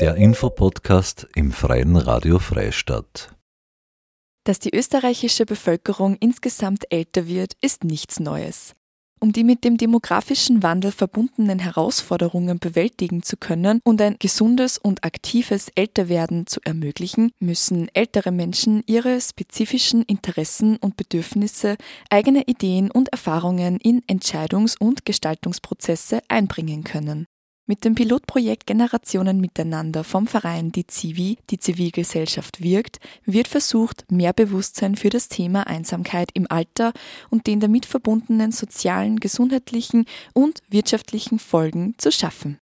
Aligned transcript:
Der 0.00 0.14
Infopodcast 0.14 1.28
im 1.34 1.52
Freien 1.52 1.94
Radio 1.94 2.38
Freistadt. 2.38 3.36
Dass 4.44 4.58
die 4.58 4.74
österreichische 4.74 5.44
Bevölkerung 5.44 6.16
insgesamt 6.20 6.90
älter 6.90 7.26
wird, 7.26 7.52
ist 7.60 7.84
nichts 7.84 8.18
Neues. 8.18 8.72
Um 9.20 9.34
die 9.34 9.44
mit 9.44 9.62
dem 9.62 9.76
demografischen 9.76 10.62
Wandel 10.62 10.90
verbundenen 10.90 11.58
Herausforderungen 11.58 12.58
bewältigen 12.58 13.22
zu 13.22 13.36
können 13.36 13.80
und 13.84 14.00
ein 14.00 14.16
gesundes 14.18 14.78
und 14.78 15.04
aktives 15.04 15.70
Älterwerden 15.74 16.46
zu 16.46 16.60
ermöglichen, 16.64 17.30
müssen 17.38 17.90
ältere 17.92 18.30
Menschen 18.30 18.82
ihre 18.86 19.20
spezifischen 19.20 20.02
Interessen 20.04 20.78
und 20.78 20.96
Bedürfnisse, 20.96 21.76
eigene 22.08 22.44
Ideen 22.44 22.90
und 22.90 23.10
Erfahrungen 23.10 23.76
in 23.76 24.00
Entscheidungs- 24.06 24.78
und 24.78 25.04
Gestaltungsprozesse 25.04 26.22
einbringen 26.28 26.84
können. 26.84 27.26
Mit 27.70 27.84
dem 27.84 27.94
Pilotprojekt 27.94 28.66
Generationen 28.66 29.40
miteinander 29.40 30.02
vom 30.02 30.26
Verein 30.26 30.72
Die 30.72 30.88
Zivi, 30.88 31.38
die 31.50 31.60
Zivilgesellschaft 31.60 32.64
wirkt, 32.64 32.98
wird 33.24 33.46
versucht, 33.46 34.10
mehr 34.10 34.32
Bewusstsein 34.32 34.96
für 34.96 35.08
das 35.08 35.28
Thema 35.28 35.68
Einsamkeit 35.68 36.30
im 36.34 36.50
Alter 36.50 36.92
und 37.28 37.46
den 37.46 37.60
damit 37.60 37.86
verbundenen 37.86 38.50
sozialen, 38.50 39.20
gesundheitlichen 39.20 40.06
und 40.34 40.64
wirtschaftlichen 40.68 41.38
Folgen 41.38 41.94
zu 41.96 42.10
schaffen. 42.10 42.58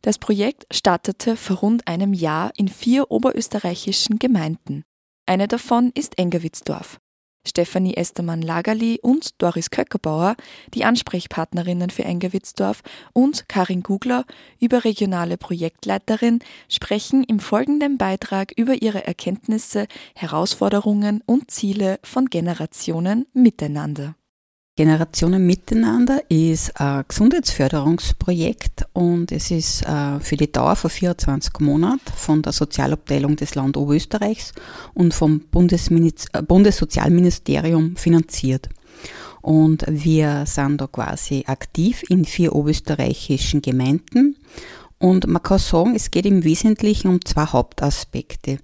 Das 0.00 0.18
Projekt 0.18 0.72
startete 0.72 1.36
vor 1.36 1.56
rund 1.56 1.88
einem 1.88 2.12
Jahr 2.12 2.52
in 2.56 2.68
vier 2.68 3.10
oberösterreichischen 3.10 4.20
Gemeinden. 4.20 4.84
Eine 5.26 5.48
davon 5.48 5.90
ist 5.96 6.20
Engerwitzdorf. 6.20 7.00
Stefanie 7.46 7.94
Estermann-Lagerli 7.94 9.00
und 9.02 9.40
Doris 9.42 9.70
Köckerbauer, 9.70 10.36
die 10.74 10.84
Ansprechpartnerinnen 10.84 11.90
für 11.90 12.04
Engewitzdorf, 12.04 12.82
und 13.12 13.48
Karin 13.48 13.82
Gugler, 13.82 14.24
überregionale 14.60 15.36
Projektleiterin, 15.36 16.40
sprechen 16.68 17.24
im 17.24 17.40
folgenden 17.40 17.98
Beitrag 17.98 18.52
über 18.56 18.80
ihre 18.82 19.06
Erkenntnisse, 19.06 19.86
Herausforderungen 20.14 21.22
und 21.26 21.50
Ziele 21.50 21.98
von 22.02 22.26
Generationen 22.26 23.26
miteinander. 23.32 24.14
Generationen 24.74 25.46
Miteinander 25.46 26.22
ist 26.30 26.80
ein 26.80 27.04
Gesundheitsförderungsprojekt 27.06 28.86
und 28.94 29.30
es 29.30 29.50
ist 29.50 29.82
äh, 29.82 30.18
für 30.18 30.38
die 30.38 30.50
Dauer 30.50 30.76
von 30.76 30.88
24 30.88 31.60
Monaten 31.60 32.10
von 32.16 32.40
der 32.40 32.54
Sozialabteilung 32.54 33.36
des 33.36 33.54
Land 33.54 33.76
Oberösterreichs 33.76 34.54
und 34.94 35.12
vom 35.12 35.42
äh, 35.54 36.42
Bundessozialministerium 36.42 37.96
finanziert. 37.96 38.70
Und 39.42 39.84
wir 39.86 40.46
sind 40.46 40.80
da 40.80 40.86
quasi 40.86 41.44
aktiv 41.46 42.02
in 42.08 42.24
vier 42.24 42.54
oberösterreichischen 42.54 43.60
Gemeinden. 43.60 44.36
Und 44.98 45.26
man 45.26 45.42
kann 45.42 45.58
sagen, 45.58 45.94
es 45.94 46.10
geht 46.10 46.24
im 46.24 46.44
Wesentlichen 46.44 47.08
um 47.08 47.22
zwei 47.22 47.44
Hauptaspekte. 47.44 48.52
Äh, 48.52 48.58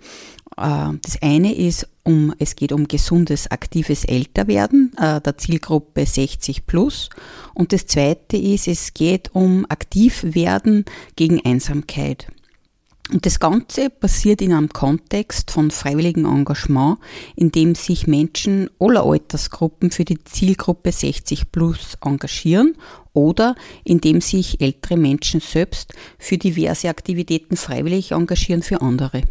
das 0.56 1.20
eine 1.20 1.54
ist, 1.54 1.86
um, 2.08 2.34
es 2.38 2.56
geht 2.56 2.72
um 2.72 2.88
gesundes, 2.88 3.50
aktives 3.50 4.04
Älterwerden 4.04 4.92
äh, 4.96 5.20
der 5.20 5.36
Zielgruppe 5.36 6.06
60 6.06 6.66
plus. 6.66 7.10
Und 7.54 7.72
das 7.74 7.86
zweite 7.86 8.38
ist, 8.38 8.66
es 8.66 8.94
geht 8.94 9.34
um 9.34 9.66
Aktivwerden 9.68 10.86
gegen 11.16 11.44
Einsamkeit. 11.44 12.28
Und 13.10 13.24
das 13.24 13.40
Ganze 13.40 13.88
passiert 13.88 14.42
in 14.42 14.52
einem 14.52 14.68
Kontext 14.70 15.50
von 15.50 15.70
freiwilligem 15.70 16.26
Engagement, 16.26 16.98
in 17.36 17.52
dem 17.52 17.74
sich 17.74 18.06
Menschen 18.06 18.68
aller 18.78 19.04
Altersgruppen 19.04 19.90
für 19.90 20.04
die 20.04 20.22
Zielgruppe 20.24 20.92
60 20.92 21.50
plus 21.50 21.96
engagieren 22.02 22.74
oder 23.12 23.54
in 23.84 24.00
dem 24.00 24.20
sich 24.20 24.60
ältere 24.60 24.98
Menschen 24.98 25.40
selbst 25.40 25.94
für 26.18 26.36
diverse 26.36 26.88
Aktivitäten 26.88 27.56
freiwillig 27.56 28.12
engagieren 28.12 28.62
für 28.62 28.82
andere. 28.82 29.22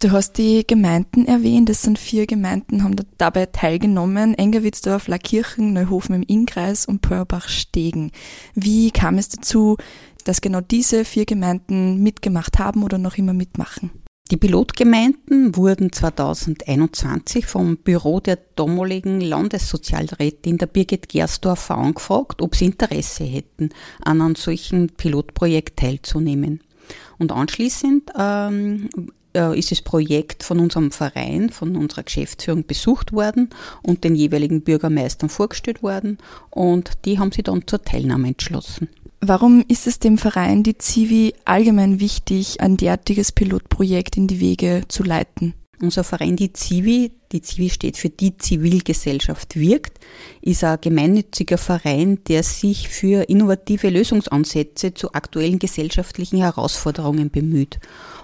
Du 0.00 0.12
hast 0.12 0.38
die 0.38 0.64
Gemeinden 0.64 1.26
erwähnt, 1.26 1.68
es 1.70 1.82
sind 1.82 1.98
vier 1.98 2.28
Gemeinden, 2.28 2.84
haben 2.84 2.94
dabei 3.16 3.46
teilgenommen. 3.46 4.34
Engerwitzdorf, 4.34 5.08
Lackirchen, 5.08 5.72
Neuhofen 5.72 6.14
im 6.14 6.22
Innkreis 6.22 6.86
und 6.86 7.02
Peuerbach-Stegen. 7.02 8.12
Wie 8.54 8.92
kam 8.92 9.18
es 9.18 9.28
dazu, 9.28 9.76
dass 10.22 10.40
genau 10.40 10.60
diese 10.60 11.04
vier 11.04 11.24
Gemeinden 11.24 12.00
mitgemacht 12.00 12.60
haben 12.60 12.84
oder 12.84 12.96
noch 12.98 13.16
immer 13.16 13.32
mitmachen? 13.32 13.90
Die 14.30 14.36
Pilotgemeinden 14.36 15.56
wurden 15.56 15.90
2021 15.90 17.46
vom 17.46 17.78
Büro 17.78 18.20
der 18.20 18.38
damaligen 18.54 19.20
Landessozialrätin 19.20 20.58
der 20.58 20.66
Birgit 20.66 21.08
Gersdorfer 21.08 21.76
angefragt, 21.76 22.40
ob 22.40 22.54
sie 22.54 22.66
Interesse 22.66 23.24
hätten, 23.24 23.70
an 24.04 24.22
einem 24.22 24.36
solchen 24.36 24.90
Pilotprojekt 24.90 25.80
teilzunehmen. 25.80 26.60
Und 27.18 27.32
anschließend 27.32 28.12
ähm, 28.16 28.88
äh, 28.96 29.00
ist 29.38 29.70
das 29.70 29.82
Projekt 29.82 30.42
von 30.42 30.60
unserem 30.60 30.90
Verein, 30.90 31.50
von 31.50 31.76
unserer 31.76 32.02
Geschäftsführung 32.02 32.66
besucht 32.66 33.12
worden 33.12 33.50
und 33.82 34.04
den 34.04 34.14
jeweiligen 34.14 34.62
Bürgermeistern 34.62 35.28
vorgestellt 35.28 35.82
worden 35.82 36.18
und 36.50 36.92
die 37.04 37.18
haben 37.18 37.32
sich 37.32 37.44
dann 37.44 37.66
zur 37.66 37.82
Teilnahme 37.82 38.28
entschlossen. 38.28 38.88
Warum 39.20 39.64
ist 39.66 39.86
es 39.86 39.98
dem 39.98 40.16
Verein, 40.16 40.62
die 40.62 40.78
Zivi, 40.78 41.34
allgemein 41.44 41.98
wichtig, 41.98 42.60
ein 42.60 42.76
derartiges 42.76 43.32
Pilotprojekt 43.32 44.16
in 44.16 44.28
die 44.28 44.38
Wege 44.38 44.82
zu 44.86 45.02
leiten? 45.02 45.54
Unser 45.80 46.02
Verein, 46.02 46.34
die 46.34 46.52
Zivi, 46.52 47.12
die 47.30 47.40
Zivi 47.40 47.70
steht 47.70 47.96
für 47.96 48.10
die 48.10 48.36
Zivilgesellschaft 48.36 49.54
wirkt, 49.54 49.98
ist 50.40 50.64
ein 50.64 50.78
gemeinnütziger 50.80 51.58
Verein, 51.58 52.18
der 52.26 52.42
sich 52.42 52.88
für 52.88 53.28
innovative 53.28 53.88
Lösungsansätze 53.88 54.94
zu 54.94 55.12
aktuellen 55.12 55.60
gesellschaftlichen 55.60 56.38
Herausforderungen 56.38 57.30
bemüht. 57.30 57.78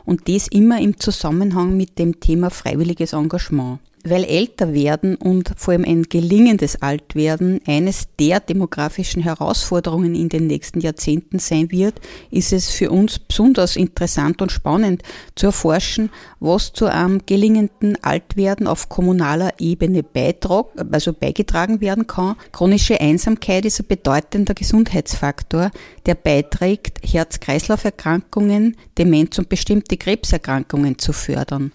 Und 0.05 0.29
das 0.29 0.49
immer 0.49 0.81
im 0.81 0.99
Zusammenhang 0.99 1.77
mit 1.77 1.99
dem 1.99 2.21
Thema 2.21 2.51
freiwilliges 2.51 3.13
Engagement 3.13 3.79
weil 4.05 4.25
älter 4.25 4.75
werden 4.75 5.17
und 5.17 5.53
vor 5.57 5.73
allem 5.73 5.85
ein 5.85 6.03
gelingendes 6.05 6.81
Altwerden 6.83 7.61
eines 7.67 8.09
der 8.21 8.41
demografischen 8.41 9.23
Herausforderungen 9.23 10.15
in 10.15 10.29
den 10.29 10.47
nächsten 10.47 10.81
Jahrzehnten 10.81 11.39
sein 11.39 11.71
wird, 11.71 12.01
ist 12.31 12.53
es 12.53 12.71
für 12.71 12.91
uns 12.91 13.19
besonders 13.19 13.77
interessant 13.77 14.43
und 14.43 14.53
spannend 14.53 15.03
zu 15.35 15.47
erforschen, 15.47 16.11
was 16.41 16.73
zu 16.73 16.87
einem 16.87 17.23
gelingenden 17.25 17.97
Altwerden 18.03 18.67
auf 18.67 18.89
kommunaler 18.89 19.55
Ebene 19.59 20.03
beitrag, 20.03 20.67
also 20.93 21.13
beigetragen 21.13 21.81
werden 21.81 22.07
kann. 22.07 22.37
Chronische 22.53 23.01
Einsamkeit 23.01 23.65
ist 23.65 23.81
ein 23.81 23.87
bedeutender 23.87 24.55
Gesundheitsfaktor, 24.55 25.71
der 26.05 26.15
beiträgt, 26.15 26.99
Herz-Kreislauf-Erkrankungen, 27.03 28.77
Demenz 28.99 29.39
und 29.39 29.49
bestimmte 29.49 29.97
Krebserkrankungen 29.97 30.99
zu 30.99 31.13
fördern. 31.13 31.73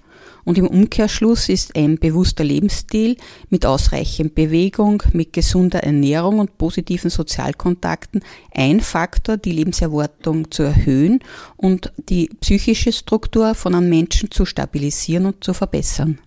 Und 0.49 0.57
im 0.57 0.65
Umkehrschluss 0.65 1.47
ist 1.47 1.75
ein 1.75 1.99
bewusster 1.99 2.43
Lebensstil 2.43 3.17
mit 3.51 3.67
ausreichend 3.67 4.33
Bewegung, 4.33 5.03
mit 5.13 5.31
gesunder 5.31 5.83
Ernährung 5.83 6.39
und 6.39 6.57
positiven 6.57 7.11
Sozialkontakten 7.11 8.23
ein 8.51 8.79
Faktor, 8.81 9.38
die 9.38 9.51
Lebenserwartung 9.51 10.49
zu 10.49 10.63
erhöhen 10.63 11.19
und 11.55 11.93
die 12.09 12.31
psychische 12.41 12.91
Struktur 12.91 13.53
von 13.53 13.75
einem 13.75 13.89
Menschen 13.89 14.31
zu 14.31 14.43
stabilisieren 14.43 15.27
und 15.27 15.43
zu 15.43 15.53
verbessern. 15.53 16.17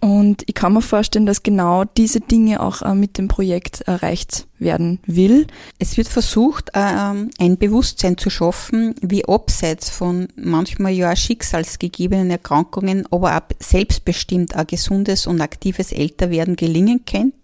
Und 0.00 0.44
ich 0.46 0.54
kann 0.54 0.72
mir 0.72 0.80
vorstellen, 0.80 1.26
dass 1.26 1.42
genau 1.42 1.84
diese 1.84 2.20
Dinge 2.20 2.60
auch 2.60 2.80
äh, 2.80 2.94
mit 2.94 3.18
dem 3.18 3.28
Projekt 3.28 3.82
erreicht 3.82 4.46
werden 4.58 4.98
will. 5.04 5.46
Es 5.78 5.98
wird 5.98 6.08
versucht, 6.08 6.70
ähm, 6.72 7.30
ein 7.38 7.58
Bewusstsein 7.58 8.16
zu 8.16 8.30
schaffen, 8.30 8.94
wie 9.02 9.26
abseits 9.26 9.90
von 9.90 10.28
manchmal 10.36 10.92
ja 10.92 11.14
schicksalsgegebenen 11.14 12.30
Erkrankungen, 12.30 13.06
aber 13.10 13.36
auch 13.36 13.56
selbstbestimmt 13.58 14.56
ein 14.56 14.66
gesundes 14.66 15.26
und 15.26 15.42
aktives 15.42 15.92
Älterwerden 15.92 16.56
gelingen 16.56 17.04
könnte 17.04 17.40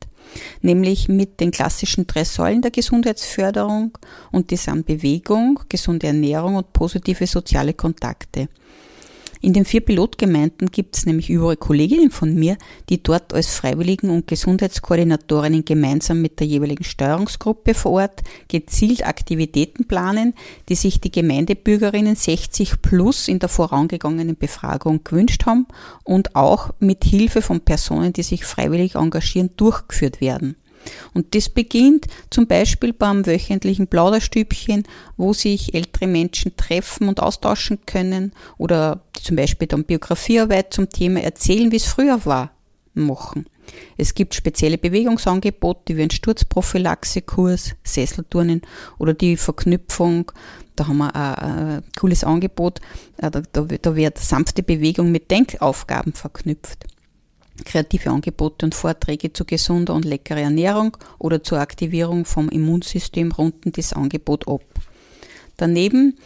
nämlich 0.60 1.08
mit 1.08 1.40
den 1.40 1.50
klassischen 1.50 2.06
drei 2.06 2.24
Säulen 2.24 2.62
der 2.62 2.70
Gesundheitsförderung 2.70 3.96
und 4.32 4.50
die 4.50 4.56
sind 4.56 4.86
Bewegung, 4.86 5.60
gesunde 5.68 6.08
Ernährung 6.08 6.56
und 6.56 6.72
positive 6.72 7.26
soziale 7.26 7.74
Kontakte. 7.74 8.48
In 9.46 9.52
den 9.52 9.64
vier 9.64 9.80
Pilotgemeinden 9.80 10.72
gibt 10.72 10.96
es 10.96 11.06
nämlich 11.06 11.30
überall 11.30 11.56
Kolleginnen 11.56 12.10
von 12.10 12.34
mir, 12.34 12.58
die 12.88 13.00
dort 13.00 13.32
als 13.32 13.54
Freiwilligen 13.54 14.10
und 14.10 14.26
Gesundheitskoordinatorinnen 14.26 15.64
gemeinsam 15.64 16.20
mit 16.20 16.40
der 16.40 16.48
jeweiligen 16.48 16.82
Steuerungsgruppe 16.82 17.74
vor 17.74 17.92
Ort 17.92 18.24
gezielt 18.48 19.06
Aktivitäten 19.06 19.86
planen, 19.86 20.34
die 20.68 20.74
sich 20.74 21.00
die 21.00 21.12
Gemeindebürgerinnen 21.12 22.16
60 22.16 22.82
plus 22.82 23.28
in 23.28 23.38
der 23.38 23.48
vorangegangenen 23.48 24.36
Befragung 24.36 25.04
gewünscht 25.04 25.46
haben 25.46 25.68
und 26.02 26.34
auch 26.34 26.74
mit 26.80 27.04
Hilfe 27.04 27.40
von 27.40 27.60
Personen, 27.60 28.12
die 28.12 28.24
sich 28.24 28.44
freiwillig 28.44 28.96
engagieren, 28.96 29.50
durchgeführt 29.56 30.20
werden. 30.20 30.56
Und 31.14 31.34
das 31.34 31.48
beginnt 31.48 32.06
zum 32.30 32.46
Beispiel 32.46 32.92
beim 32.92 33.26
wöchentlichen 33.26 33.86
Plauderstübchen, 33.86 34.84
wo 35.16 35.32
sich 35.32 35.74
ältere 35.74 36.06
Menschen 36.06 36.56
treffen 36.56 37.08
und 37.08 37.20
austauschen 37.20 37.80
können 37.86 38.32
oder 38.58 39.02
zum 39.22 39.36
Beispiel 39.36 39.68
dann 39.68 39.84
Biografiearbeit 39.84 40.72
zum 40.72 40.88
Thema 40.88 41.20
erzählen, 41.20 41.72
wie 41.72 41.76
es 41.76 41.86
früher 41.86 42.24
war, 42.24 42.52
machen. 42.94 43.46
Es 43.96 44.14
gibt 44.14 44.34
spezielle 44.34 44.78
Bewegungsangebote 44.78 45.96
wie 45.96 46.02
ein 46.02 46.10
Sturzprophylaxekurs, 46.10 47.74
Sesselturnen 47.82 48.62
oder 48.98 49.14
die 49.14 49.36
Verknüpfung. 49.36 50.32
Da 50.76 50.86
haben 50.86 50.98
wir 50.98 51.14
ein, 51.14 51.34
ein 51.34 51.82
cooles 51.98 52.24
Angebot. 52.24 52.80
Äh, 53.16 53.30
da 53.30 53.96
wird 53.96 54.18
sanfte 54.18 54.62
Bewegung 54.62 55.10
mit 55.10 55.30
Denkaufgaben 55.30 56.12
verknüpft. 56.12 56.84
Kreative 57.64 58.10
Angebote 58.10 58.66
und 58.66 58.74
Vorträge 58.74 59.32
zu 59.32 59.44
gesunder 59.44 59.94
und 59.94 60.04
leckerer 60.04 60.40
Ernährung 60.40 60.96
oder 61.18 61.42
zur 61.42 61.58
Aktivierung 61.58 62.24
vom 62.24 62.48
Immunsystem 62.48 63.32
runden 63.32 63.72
das 63.72 63.92
Angebot 63.92 64.46
ab. 64.48 64.62
Daneben 65.56 66.18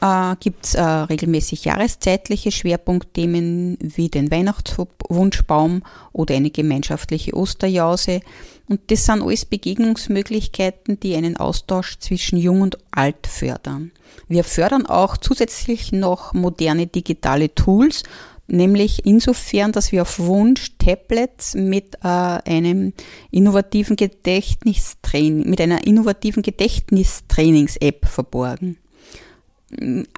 äh, 0.00 0.36
gibt 0.40 0.64
es 0.64 0.74
äh, 0.74 0.82
regelmäßig 0.82 1.64
jahreszeitliche 1.64 2.52
Schwerpunktthemen 2.52 3.78
wie 3.80 4.08
den 4.08 4.30
Weihnachtswunschbaum 4.30 5.82
oder 6.12 6.34
eine 6.36 6.50
gemeinschaftliche 6.50 7.34
Osterjause. 7.34 8.20
Und 8.68 8.90
das 8.90 9.06
sind 9.06 9.22
alles 9.22 9.44
Begegnungsmöglichkeiten, 9.44 11.00
die 11.00 11.16
einen 11.16 11.36
Austausch 11.36 11.98
zwischen 11.98 12.38
Jung 12.38 12.60
und 12.62 12.78
Alt 12.92 13.26
fördern. 13.26 13.90
Wir 14.28 14.44
fördern 14.44 14.86
auch 14.86 15.16
zusätzlich 15.16 15.92
noch 15.92 16.34
moderne 16.34 16.86
digitale 16.86 17.54
Tools, 17.54 18.04
nämlich 18.50 19.06
insofern, 19.06 19.72
dass 19.72 19.92
wir 19.92 20.02
auf 20.02 20.18
Wunsch 20.18 20.76
Tablets 20.78 21.54
mit 21.54 21.96
äh, 22.02 22.08
einem 22.08 22.92
innovativen 23.30 23.96
Gedächtnistraining, 23.96 25.48
mit 25.48 25.60
einer 25.60 25.86
innovativen 25.86 26.42
Gedächtnistrainings-App 26.42 28.06
verborgen 28.06 28.76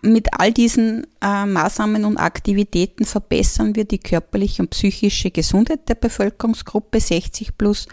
mit 0.02 0.28
all 0.38 0.52
diesen 0.52 1.06
äh, 1.20 1.44
Maßnahmen 1.44 2.04
und 2.04 2.16
Aktivitäten 2.16 3.04
verbessern 3.04 3.76
wir 3.76 3.84
die 3.84 3.98
körperliche 3.98 4.62
und 4.62 4.70
psychische 4.70 5.30
Gesundheit 5.30 5.88
der 5.88 5.94
Bevölkerungsgruppe 5.94 6.98
60 6.98 7.58
plus 7.58 7.86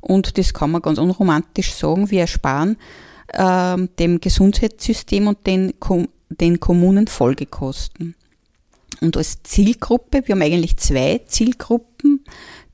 und 0.00 0.38
das 0.38 0.52
kann 0.52 0.70
man 0.70 0.82
ganz 0.82 0.98
unromantisch 0.98 1.72
sagen, 1.72 2.10
wir 2.10 2.20
ersparen 2.22 2.76
äh, 3.28 3.76
dem 3.98 4.20
Gesundheitssystem 4.20 5.26
und 5.26 5.46
den, 5.46 5.72
den 6.28 6.60
Kommunen 6.60 7.06
Folgekosten. 7.06 8.14
Und 9.00 9.16
als 9.16 9.42
Zielgruppe, 9.42 10.22
wir 10.24 10.34
haben 10.34 10.42
eigentlich 10.42 10.76
zwei 10.76 11.20
Zielgruppen, 11.26 12.24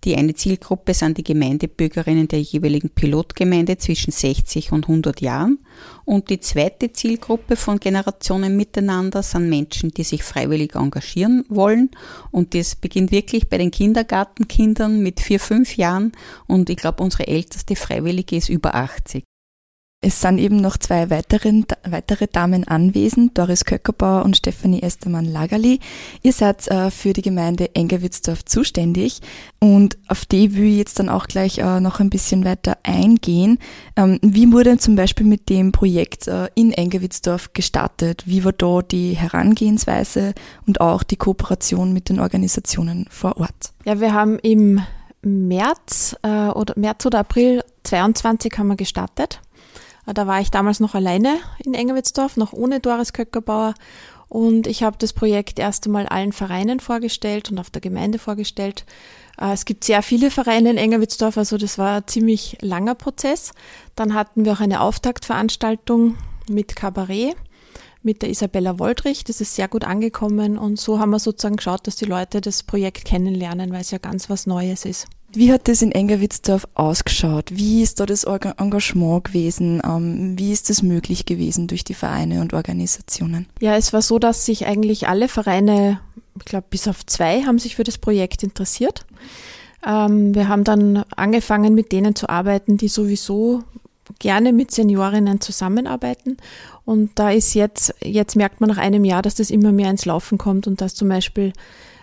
die 0.04 0.16
eine 0.16 0.34
Zielgruppe 0.34 0.94
sind 0.94 1.16
die 1.18 1.22
Gemeindebürgerinnen 1.22 2.26
der 2.26 2.40
jeweiligen 2.40 2.90
Pilotgemeinde 2.90 3.78
zwischen 3.78 4.10
60 4.10 4.72
und 4.72 4.88
100 4.88 5.20
Jahren. 5.20 5.60
Und 6.04 6.28
die 6.28 6.40
zweite 6.40 6.92
Zielgruppe 6.92 7.54
von 7.54 7.78
Generationen 7.78 8.56
miteinander 8.56 9.22
sind 9.22 9.48
Menschen, 9.48 9.90
die 9.90 10.02
sich 10.02 10.24
freiwillig 10.24 10.74
engagieren 10.74 11.44
wollen. 11.48 11.90
Und 12.32 12.54
das 12.54 12.74
beginnt 12.74 13.12
wirklich 13.12 13.48
bei 13.48 13.58
den 13.58 13.70
Kindergartenkindern 13.70 15.00
mit 15.00 15.20
vier, 15.20 15.38
fünf 15.38 15.76
Jahren. 15.76 16.10
Und 16.48 16.68
ich 16.68 16.78
glaube, 16.78 17.02
unsere 17.04 17.28
älteste 17.28 17.76
Freiwillige 17.76 18.36
ist 18.36 18.48
über 18.48 18.74
80. 18.74 19.22
Es 20.04 20.20
sind 20.20 20.38
eben 20.38 20.56
noch 20.56 20.78
zwei 20.78 21.10
weiteren, 21.10 21.64
weitere 21.88 22.26
Damen 22.26 22.66
anwesend, 22.66 23.38
Doris 23.38 23.64
Köckerbauer 23.64 24.24
und 24.24 24.36
Stefanie 24.36 24.82
Estermann-Lagerli. 24.82 25.78
Ihr 26.22 26.32
seid 26.32 26.66
äh, 26.66 26.90
für 26.90 27.12
die 27.12 27.22
Gemeinde 27.22 27.72
Engerwitzdorf 27.76 28.44
zuständig 28.44 29.20
und 29.60 29.96
auf 30.08 30.26
die 30.26 30.56
will 30.56 30.64
ich 30.64 30.78
jetzt 30.78 30.98
dann 30.98 31.08
auch 31.08 31.28
gleich 31.28 31.58
äh, 31.58 31.78
noch 31.78 32.00
ein 32.00 32.10
bisschen 32.10 32.44
weiter 32.44 32.78
eingehen. 32.82 33.60
Ähm, 33.94 34.18
wie 34.22 34.52
wurde 34.52 34.76
zum 34.78 34.96
Beispiel 34.96 35.24
mit 35.24 35.48
dem 35.48 35.70
Projekt 35.70 36.26
äh, 36.26 36.48
in 36.56 36.72
Engerwitzdorf 36.72 37.52
gestartet? 37.52 38.24
Wie 38.26 38.44
war 38.44 38.52
da 38.52 38.82
die 38.82 39.12
Herangehensweise 39.12 40.34
und 40.66 40.80
auch 40.80 41.04
die 41.04 41.16
Kooperation 41.16 41.92
mit 41.92 42.08
den 42.08 42.18
Organisationen 42.18 43.06
vor 43.08 43.36
Ort? 43.36 43.72
Ja, 43.84 44.00
wir 44.00 44.12
haben 44.12 44.40
im 44.40 44.80
März 45.22 46.16
äh, 46.22 46.48
oder 46.48 46.74
März 46.76 47.06
oder 47.06 47.20
April 47.20 47.62
22 47.84 48.52
haben 48.58 48.66
wir 48.66 48.76
gestartet 48.76 49.40
da 50.06 50.26
war 50.26 50.40
ich 50.40 50.50
damals 50.50 50.80
noch 50.80 50.94
alleine 50.94 51.38
in 51.64 51.74
Engerwitzdorf, 51.74 52.36
noch 52.36 52.52
ohne 52.52 52.80
Doris 52.80 53.12
Köckerbauer. 53.12 53.74
Und 54.28 54.66
ich 54.66 54.82
habe 54.82 54.96
das 54.98 55.12
Projekt 55.12 55.58
erst 55.58 55.86
einmal 55.86 56.06
allen 56.06 56.32
Vereinen 56.32 56.80
vorgestellt 56.80 57.50
und 57.50 57.58
auf 57.58 57.70
der 57.70 57.82
Gemeinde 57.82 58.18
vorgestellt. 58.18 58.86
Äh, 59.38 59.52
es 59.52 59.64
gibt 59.64 59.84
sehr 59.84 60.02
viele 60.02 60.30
Vereine 60.30 60.70
in 60.70 60.78
Engerwitzdorf, 60.78 61.36
also 61.36 61.58
das 61.58 61.78
war 61.78 61.98
ein 61.98 62.06
ziemlich 62.06 62.56
langer 62.62 62.94
Prozess. 62.94 63.52
Dann 63.94 64.14
hatten 64.14 64.44
wir 64.44 64.52
auch 64.52 64.60
eine 64.60 64.80
Auftaktveranstaltung 64.80 66.16
mit 66.48 66.74
Kabarett 66.76 67.36
mit 68.02 68.22
der 68.22 68.30
Isabella 68.30 68.78
Woldrich. 68.78 69.24
Das 69.24 69.40
ist 69.40 69.54
sehr 69.54 69.68
gut 69.68 69.84
angekommen 69.84 70.58
und 70.58 70.78
so 70.78 70.98
haben 70.98 71.10
wir 71.10 71.18
sozusagen 71.18 71.56
geschaut, 71.56 71.86
dass 71.86 71.96
die 71.96 72.04
Leute 72.04 72.40
das 72.40 72.62
Projekt 72.62 73.04
kennenlernen, 73.04 73.72
weil 73.72 73.82
es 73.82 73.90
ja 73.90 73.98
ganz 73.98 74.28
was 74.28 74.46
Neues 74.46 74.84
ist. 74.84 75.06
Wie 75.34 75.52
hat 75.52 75.68
das 75.68 75.82
in 75.82 75.92
Engerwitzdorf 75.92 76.68
ausgeschaut? 76.74 77.50
Wie 77.52 77.82
ist 77.82 78.00
da 78.00 78.06
das 78.06 78.24
Engagement 78.24 79.24
gewesen? 79.24 79.80
Ähm, 79.84 80.38
wie 80.38 80.52
ist 80.52 80.68
das 80.68 80.82
möglich 80.82 81.24
gewesen 81.24 81.68
durch 81.68 81.84
die 81.84 81.94
Vereine 81.94 82.40
und 82.40 82.52
Organisationen? 82.52 83.46
Ja, 83.60 83.76
es 83.76 83.92
war 83.92 84.02
so, 84.02 84.18
dass 84.18 84.44
sich 84.44 84.66
eigentlich 84.66 85.08
alle 85.08 85.28
Vereine, 85.28 86.00
ich 86.38 86.44
glaube 86.44 86.66
bis 86.68 86.86
auf 86.86 87.06
zwei, 87.06 87.42
haben 87.42 87.58
sich 87.58 87.76
für 87.76 87.84
das 87.84 87.98
Projekt 87.98 88.42
interessiert. 88.42 89.06
Ähm, 89.86 90.34
wir 90.34 90.48
haben 90.48 90.64
dann 90.64 91.04
angefangen, 91.16 91.74
mit 91.74 91.92
denen 91.92 92.14
zu 92.14 92.28
arbeiten, 92.28 92.76
die 92.76 92.88
sowieso 92.88 93.62
gerne 94.18 94.52
mit 94.52 94.70
Seniorinnen 94.70 95.40
zusammenarbeiten. 95.40 96.36
Und 96.84 97.12
da 97.14 97.30
ist 97.30 97.54
jetzt, 97.54 97.94
jetzt 98.02 98.36
merkt 98.36 98.60
man 98.60 98.68
nach 98.68 98.78
einem 98.78 99.04
Jahr, 99.04 99.22
dass 99.22 99.34
das 99.34 99.50
immer 99.50 99.72
mehr 99.72 99.90
ins 99.90 100.04
Laufen 100.04 100.38
kommt 100.38 100.66
und 100.66 100.80
dass 100.80 100.94
zum 100.94 101.08
Beispiel 101.08 101.52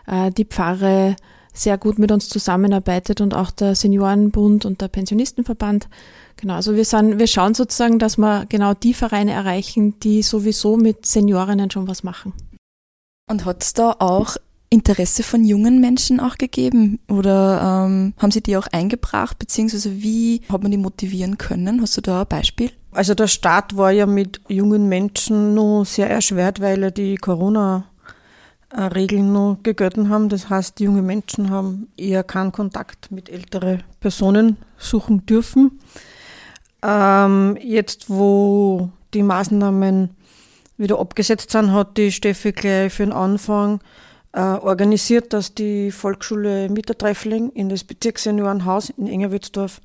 äh, 0.07 0.31
die 0.31 0.45
Pfarre 0.45 1.15
sehr 1.53 1.77
gut 1.77 1.99
mit 1.99 2.11
uns 2.11 2.29
zusammenarbeitet 2.29 3.21
und 3.21 3.33
auch 3.33 3.51
der 3.51 3.75
Seniorenbund 3.75 4.65
und 4.65 4.81
der 4.81 4.87
Pensionistenverband. 4.87 5.87
Genau, 6.37 6.55
also 6.55 6.75
wir 6.75 6.85
sind, 6.85 7.19
wir 7.19 7.27
schauen 7.27 7.53
sozusagen, 7.53 7.99
dass 7.99 8.17
wir 8.17 8.45
genau 8.47 8.73
die 8.73 8.93
Vereine 8.93 9.31
erreichen, 9.31 9.99
die 9.99 10.21
sowieso 10.21 10.77
mit 10.77 11.05
Seniorinnen 11.05 11.71
schon 11.71 11.87
was 11.87 12.03
machen. 12.03 12.33
Und 13.29 13.45
hat 13.45 13.63
es 13.63 13.73
da 13.73 13.95
auch 13.99 14.37
Interesse 14.69 15.23
von 15.23 15.43
jungen 15.43 15.81
Menschen 15.81 16.19
auch 16.19 16.37
gegeben? 16.37 16.99
Oder 17.09 17.85
ähm, 17.85 18.13
haben 18.17 18.31
Sie 18.31 18.41
die 18.41 18.55
auch 18.55 18.67
eingebracht? 18.67 19.39
Beziehungsweise 19.39 20.01
wie 20.01 20.41
hat 20.49 20.61
man 20.61 20.71
die 20.71 20.77
motivieren 20.77 21.37
können? 21.37 21.81
Hast 21.81 21.97
du 21.97 22.01
da 22.01 22.21
ein 22.21 22.27
Beispiel? 22.27 22.71
Also 22.91 23.13
der 23.13 23.27
Start 23.27 23.77
war 23.77 23.91
ja 23.91 24.05
mit 24.05 24.41
jungen 24.47 24.87
Menschen 24.87 25.53
nur 25.53 25.85
sehr 25.85 26.09
erschwert, 26.09 26.59
weil 26.59 26.81
ja 26.81 26.91
die 26.91 27.17
Corona 27.17 27.88
Regeln 28.71 29.33
noch 29.33 29.57
gegolten 29.63 30.09
haben. 30.09 30.29
Das 30.29 30.49
heißt, 30.49 30.79
junge 30.79 31.01
Menschen 31.01 31.49
haben 31.49 31.87
eher 31.97 32.23
keinen 32.23 32.51
Kontakt 32.51 33.11
mit 33.11 33.29
älteren 33.29 33.83
Personen 33.99 34.57
suchen 34.77 35.25
dürfen. 35.25 35.79
Ähm, 36.83 37.57
jetzt, 37.61 38.09
wo 38.09 38.89
die 39.13 39.23
Maßnahmen 39.23 40.11
wieder 40.77 40.99
abgesetzt 40.99 41.51
sind, 41.51 41.73
hat 41.73 41.97
die 41.97 42.11
Steffi 42.11 42.51
gleich 42.51 42.93
für 42.93 43.03
den 43.03 43.11
Anfang 43.11 43.81
äh, 44.31 44.39
organisiert, 44.41 45.33
dass 45.33 45.55
die 45.55 45.91
Volksschule 45.91 46.69
Mittertreffling 46.69 47.49
in 47.51 47.69
das 47.69 47.83
Bezirksseniorenhaus 47.83 48.91
in 48.91 49.07
Engerwitzdorf 49.07 49.81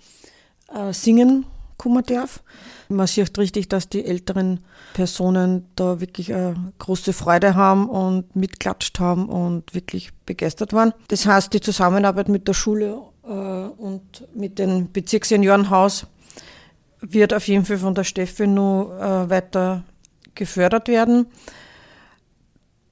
äh, 0.72 0.92
singen 0.92 1.46
kommen 1.84 2.02
darf. 2.04 2.42
Man 2.88 3.06
sieht 3.06 3.36
richtig, 3.38 3.68
dass 3.68 3.88
die 3.88 4.04
älteren 4.04 4.60
Personen 4.94 5.66
da 5.76 6.00
wirklich 6.00 6.34
eine 6.34 6.72
große 6.78 7.12
Freude 7.12 7.54
haben 7.54 7.88
und 7.88 8.34
mitklatscht 8.34 8.98
haben 9.00 9.28
und 9.28 9.74
wirklich 9.74 10.12
begeistert 10.24 10.72
waren. 10.72 10.94
Das 11.08 11.26
heißt, 11.26 11.52
die 11.52 11.60
Zusammenarbeit 11.60 12.28
mit 12.28 12.48
der 12.48 12.54
Schule 12.54 13.02
äh, 13.24 13.28
und 13.28 14.26
mit 14.34 14.58
dem 14.58 14.90
Bezirksseniorenhaus 14.92 16.06
wird 17.00 17.34
auf 17.34 17.46
jeden 17.48 17.66
Fall 17.66 17.78
von 17.78 17.94
der 17.94 18.04
Steffi 18.04 18.46
noch 18.46 18.90
äh, 18.98 19.28
weiter 19.28 19.84
gefördert 20.34 20.88
werden. 20.88 21.26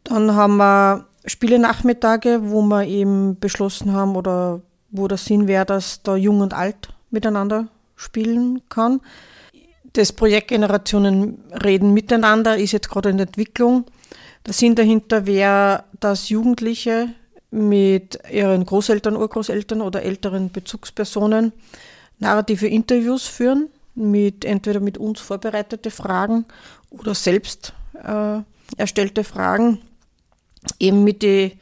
Dann 0.05 0.35
haben 0.35 0.57
wir 0.59 1.07
Spiele-Nachmittage, 1.25 2.41
wo 2.43 2.61
wir 2.63 2.85
eben 2.85 3.39
beschlossen 3.39 3.93
haben 3.93 4.17
oder 4.17 4.61
wo 4.91 5.09
der 5.09 5.19
Sinn 5.19 5.47
wäre, 5.47 5.65
dass 5.65 6.03
da 6.03 6.17
Jung 6.17 6.41
und 6.41 6.53
Alt 6.53 6.91
miteinander 7.11 7.69
spielen 7.97 8.63
kann. 8.69 9.01
Das 9.93 10.13
Projekt 10.13 10.49
Generationen 10.49 11.45
reden 11.63 11.93
miteinander 11.93 12.57
ist 12.57 12.73
jetzt 12.73 12.89
gerade 12.89 13.11
in 13.11 13.19
Entwicklung. 13.19 13.85
Der 14.47 14.55
Sinn 14.55 14.75
dahinter 14.75 15.27
wäre, 15.27 15.85
dass 16.01 16.29
Jugendliche 16.29 17.09
mit 17.51 18.19
ihren 18.31 18.65
Großeltern, 18.65 19.17
Urgroßeltern 19.17 19.83
oder 19.83 20.03
älteren 20.03 20.51
Bezugspersonen 20.51 21.53
narrative 22.19 22.67
Interviews 22.67 23.27
führen, 23.27 23.69
mit 23.95 24.45
entweder 24.47 24.81
mit 24.81 24.97
uns 24.97 25.21
vorbereitete 25.21 25.91
Fragen 25.91 26.47
oder 26.91 27.15
selbst 27.15 27.75
äh, 28.03 28.39
erstellte 28.79 29.23
Fragen, 29.23 29.81
eben 30.79 31.05
mit 31.05 31.23
den 31.23 31.53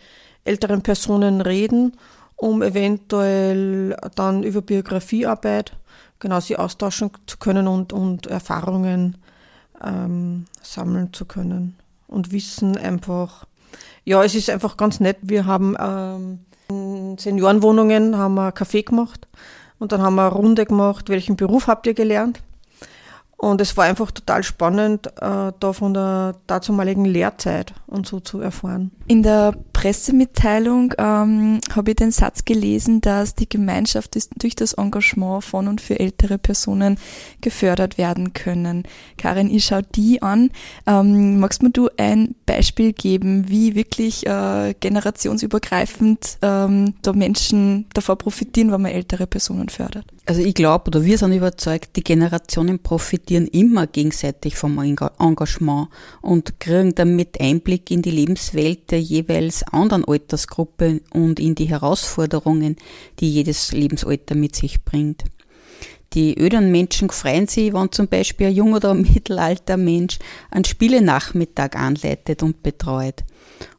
älteren 0.45 0.83
Personen 0.83 1.41
reden, 1.41 1.97
um 2.37 2.63
eventuell 2.63 3.97
dann 4.15 4.45
über 4.45 4.63
Biografiearbeit 4.63 5.73
genau 6.21 6.41
sie 6.41 6.57
austauschen 6.57 7.11
zu 7.27 7.39
können 7.39 7.67
und, 7.67 7.93
und 7.93 8.27
Erfahrungen 8.27 9.17
ähm, 9.83 10.45
sammeln 10.63 11.13
zu 11.13 11.25
können 11.25 11.77
und 12.07 12.33
Wissen 12.33 12.77
einfach. 12.77 13.47
Ja, 14.05 14.23
es 14.23 14.35
ist 14.35 14.51
einfach 14.51 14.77
ganz 14.77 15.01
nett. 15.01 15.19
Wir 15.23 15.47
haben 15.47 15.77
ähm, 15.79 16.41
den 16.71 17.19
Seniorenwohnungen 17.19 18.17
haben 18.17 18.35
wir 18.35 18.53
Kaffee 18.53 18.83
gemacht 18.83 19.27
und 19.79 19.93
dann 19.93 20.03
haben 20.03 20.15
wir 20.15 20.27
eine 20.27 20.33
Runde 20.33 20.67
gemacht, 20.67 21.09
welchen 21.09 21.37
Beruf 21.37 21.67
habt 21.67 21.87
ihr 21.87 21.95
gelernt? 21.95 22.43
Und 23.37 23.63
es 23.63 23.75
war 23.79 23.87
einfach 23.87 24.11
total 24.11 24.43
spannend, 24.43 25.07
äh, 25.19 25.53
da 25.59 25.73
von 25.73 25.95
der 25.95 26.35
dazumaligen 26.47 27.07
Lehrzeit 27.07 27.73
und 27.87 28.07
so 28.07 28.21
zu 28.21 28.41
erfahren. 28.41 28.91
In 29.07 29.23
der 29.23 29.55
Pressemitteilung 29.81 30.93
ähm, 30.99 31.59
habe 31.75 31.93
ich 31.93 31.97
den 31.97 32.11
Satz 32.11 32.45
gelesen, 32.45 33.01
dass 33.01 33.35
die 33.35 33.49
Gemeinschaft 33.49 34.15
durch 34.37 34.55
das 34.55 34.75
Engagement 34.75 35.43
von 35.43 35.69
und 35.69 35.81
für 35.81 35.99
ältere 35.99 36.37
Personen 36.37 36.99
gefördert 37.41 37.97
werden 37.97 38.35
können. 38.35 38.83
Karin, 39.17 39.51
ich 39.51 39.65
schaue 39.65 39.85
die 39.95 40.21
an. 40.21 40.51
Ähm, 40.87 41.41
magst 41.41 41.63
mir 41.63 41.71
du 41.71 41.89
ein 41.97 42.35
Beispiel 42.45 42.93
geben, 42.93 43.49
wie 43.49 43.75
wirklich 43.75 44.27
äh, 44.27 44.75
generationsübergreifend 44.79 46.37
ähm, 46.43 46.93
da 47.01 47.15
Menschen 47.15 47.87
davor 47.95 48.17
profitieren, 48.17 48.73
wenn 48.73 48.83
man 48.83 48.93
ältere 48.93 49.27
Personen 49.27 49.71
fördert? 49.71 50.05
Also 50.27 50.43
ich 50.43 50.55
glaube 50.55 50.89
oder 50.89 51.05
wir 51.05 51.17
sind 51.17 51.33
überzeugt, 51.33 51.97
die 51.97 52.05
Generationen 52.05 52.79
profitieren 52.81 53.47
immer 53.47 53.87
gegenseitig 53.87 54.57
vom 54.57 54.79
Engagement 54.79 55.89
und 56.21 56.61
kriegen 56.61 56.95
damit 56.95 57.41
Einblick 57.41 57.91
in 57.91 58.03
die 58.03 58.11
Lebenswelt 58.11 58.91
der 58.91 59.01
jeweils 59.01 59.65
anderen 59.73 60.05
Altersgruppe 60.05 61.01
und 61.13 61.41
in 61.41 61.55
die 61.55 61.67
Herausforderungen, 61.67 62.77
die 63.19 63.31
jedes 63.31 63.73
Lebensalter 63.73 64.35
mit 64.35 64.57
sich 64.57 64.85
bringt. 64.85 65.25
Die 66.15 66.37
öderen 66.37 66.73
Menschen 66.73 67.09
freuen 67.11 67.47
sich, 67.47 67.73
wenn 67.73 67.93
zum 67.93 68.09
Beispiel 68.09 68.49
ein 68.49 68.55
junger 68.55 68.79
oder 68.79 68.95
mittelalter 68.95 69.77
Mensch 69.77 70.19
einen 70.51 70.65
Spielenachmittag 70.65 71.77
anleitet 71.77 72.43
und 72.43 72.63
betreut. 72.63 73.23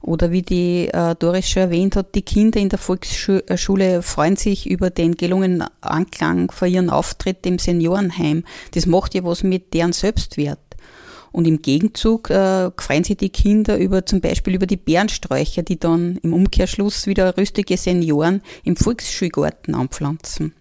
Oder 0.01 0.31
wie 0.31 0.41
die 0.41 0.87
äh, 0.87 1.15
Doris 1.15 1.49
schon 1.49 1.63
erwähnt 1.63 1.95
hat, 1.95 2.15
die 2.15 2.21
Kinder 2.21 2.59
in 2.59 2.69
der 2.69 2.79
Volksschule 2.79 4.01
freuen 4.01 4.35
sich 4.35 4.69
über 4.69 4.89
den 4.89 5.15
gelungenen 5.15 5.65
Anklang 5.81 6.51
für 6.51 6.67
ihren 6.67 6.89
Auftritt 6.89 7.45
im 7.45 7.59
Seniorenheim. 7.59 8.43
Das 8.73 8.85
macht 8.85 9.13
ja 9.13 9.23
was 9.23 9.43
mit 9.43 9.73
deren 9.73 9.93
Selbstwert. 9.93 10.59
Und 11.31 11.47
im 11.47 11.61
Gegenzug 11.61 12.29
äh, 12.29 12.71
freuen 12.77 13.03
sich 13.03 13.17
die 13.17 13.29
Kinder 13.29 13.77
über 13.77 14.05
zum 14.05 14.21
Beispiel 14.21 14.55
über 14.55 14.67
die 14.67 14.77
Bärensträucher, 14.77 15.63
die 15.63 15.79
dann 15.79 16.17
im 16.23 16.33
Umkehrschluss 16.33 17.07
wieder 17.07 17.37
rüstige 17.37 17.77
Senioren 17.77 18.41
im 18.63 18.75
Volksschulgarten 18.75 19.75
anpflanzen. 19.75 20.53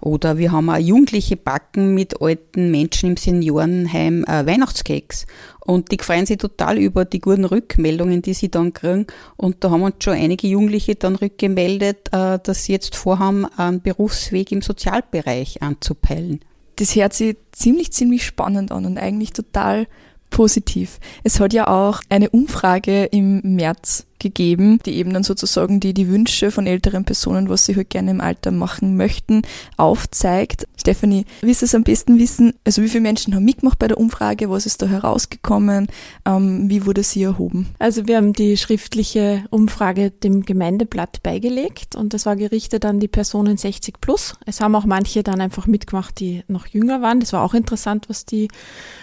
Oder 0.00 0.38
wir 0.38 0.52
haben 0.52 0.70
auch 0.70 0.78
Jugendliche 0.78 1.36
backen 1.36 1.94
mit 1.94 2.22
alten 2.22 2.70
Menschen 2.70 3.10
im 3.10 3.16
Seniorenheim 3.16 4.24
äh, 4.24 4.46
Weihnachtskeks. 4.46 5.26
Und 5.60 5.90
die 5.90 5.98
freuen 6.00 6.24
sich 6.24 6.38
total 6.38 6.78
über 6.78 7.04
die 7.04 7.20
guten 7.20 7.44
Rückmeldungen, 7.44 8.22
die 8.22 8.34
sie 8.34 8.48
dann 8.48 8.72
kriegen. 8.72 9.06
Und 9.36 9.64
da 9.64 9.70
haben 9.70 9.82
uns 9.82 9.96
schon 9.98 10.14
einige 10.14 10.46
Jugendliche 10.46 10.94
dann 10.94 11.16
rückgemeldet, 11.16 12.08
äh, 12.12 12.38
dass 12.40 12.64
sie 12.64 12.72
jetzt 12.72 12.94
vorhaben, 12.94 13.44
einen 13.56 13.82
Berufsweg 13.82 14.52
im 14.52 14.62
Sozialbereich 14.62 15.62
anzupeilen. 15.62 16.40
Das 16.78 16.94
hört 16.94 17.12
sich 17.12 17.36
ziemlich, 17.52 17.92
ziemlich 17.92 18.24
spannend 18.24 18.70
an 18.70 18.86
und 18.86 18.98
eigentlich 18.98 19.32
total 19.32 19.86
positiv. 20.30 20.98
Es 21.24 21.40
hat 21.40 21.52
ja 21.52 21.66
auch 21.66 22.02
eine 22.08 22.30
Umfrage 22.30 23.04
im 23.06 23.40
März 23.42 24.06
gegeben, 24.18 24.80
die 24.84 24.96
eben 24.96 25.12
dann 25.12 25.22
sozusagen 25.22 25.80
die, 25.80 25.94
die 25.94 26.08
Wünsche 26.08 26.50
von 26.50 26.66
älteren 26.66 27.04
Personen, 27.04 27.48
was 27.48 27.66
sie 27.66 27.76
halt 27.76 27.90
gerne 27.90 28.10
im 28.10 28.20
Alter 28.20 28.50
machen 28.50 28.96
möchten, 28.96 29.42
aufzeigt. 29.76 30.66
Stefanie, 30.76 31.24
willst 31.40 31.62
du 31.62 31.66
es 31.66 31.74
am 31.74 31.82
besten 31.82 32.18
wissen? 32.18 32.54
Also 32.64 32.82
wie 32.82 32.88
viele 32.88 33.02
Menschen 33.02 33.34
haben 33.34 33.44
mitgemacht 33.44 33.78
bei 33.78 33.88
der 33.88 33.98
Umfrage? 33.98 34.50
Was 34.50 34.66
ist 34.66 34.82
da 34.82 34.86
herausgekommen? 34.86 35.88
Ähm, 36.24 36.70
wie 36.70 36.86
wurde 36.86 37.02
sie 37.02 37.22
erhoben? 37.22 37.68
Also 37.78 38.06
wir 38.06 38.16
haben 38.16 38.32
die 38.32 38.56
schriftliche 38.56 39.44
Umfrage 39.50 40.10
dem 40.10 40.44
Gemeindeblatt 40.44 41.22
beigelegt 41.22 41.96
und 41.96 42.14
das 42.14 42.26
war 42.26 42.36
gerichtet 42.36 42.84
an 42.84 43.00
die 43.00 43.08
Personen 43.08 43.56
60 43.56 44.00
plus. 44.00 44.36
Es 44.46 44.60
haben 44.60 44.74
auch 44.74 44.84
manche 44.84 45.22
dann 45.22 45.40
einfach 45.40 45.66
mitgemacht, 45.66 46.20
die 46.20 46.42
noch 46.48 46.66
jünger 46.66 47.02
waren. 47.02 47.20
Das 47.20 47.32
war 47.32 47.42
auch 47.42 47.54
interessant, 47.54 48.08
was 48.08 48.24
die 48.24 48.48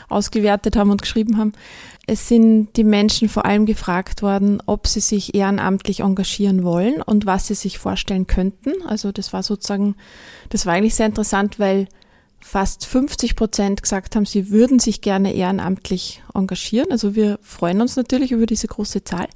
ausgewertet 0.10 0.76
haben 0.76 0.92
und 0.92 1.02
geschrieben 1.02 1.38
haben. 1.38 1.54
Es 2.08 2.28
sind 2.28 2.76
die 2.76 2.84
Menschen 2.84 3.30
vor 3.30 3.46
allem 3.46 3.66
gefragt 3.66 4.22
worden, 4.22 4.62
ob 4.66 4.86
sie 4.88 5.00
sich 5.08 5.36
ehrenamtlich 5.36 6.02
engagieren 6.02 6.64
wollen 6.64 7.02
und 7.02 7.26
was 7.26 7.48
sie 7.48 7.56
sich 7.56 7.80
vorstellen 7.80 8.28
könnten. 8.28 8.74
Also 8.86 9.12
das 9.12 9.34
war 9.34 9.44
sozusagen, 9.44 9.96
das 10.50 10.66
war 10.66 10.74
eigentlich 10.74 10.96
sehr 10.96 11.08
interessant, 11.08 11.60
weil 11.60 11.88
fast 12.46 12.86
50 12.86 13.36
Prozent 13.36 13.82
gesagt 13.82 14.16
haben, 14.16 14.26
sie 14.26 14.52
würden 14.52 14.78
sich 14.78 15.02
gerne 15.02 15.34
ehrenamtlich 15.34 16.22
engagieren. 16.36 16.92
Also 16.92 17.16
wir 17.16 17.40
freuen 17.42 17.82
uns 17.82 17.96
natürlich 17.96 18.32
über 18.32 18.46
diese 18.46 18.68
große 18.68 19.04
Zahl. 19.04 19.28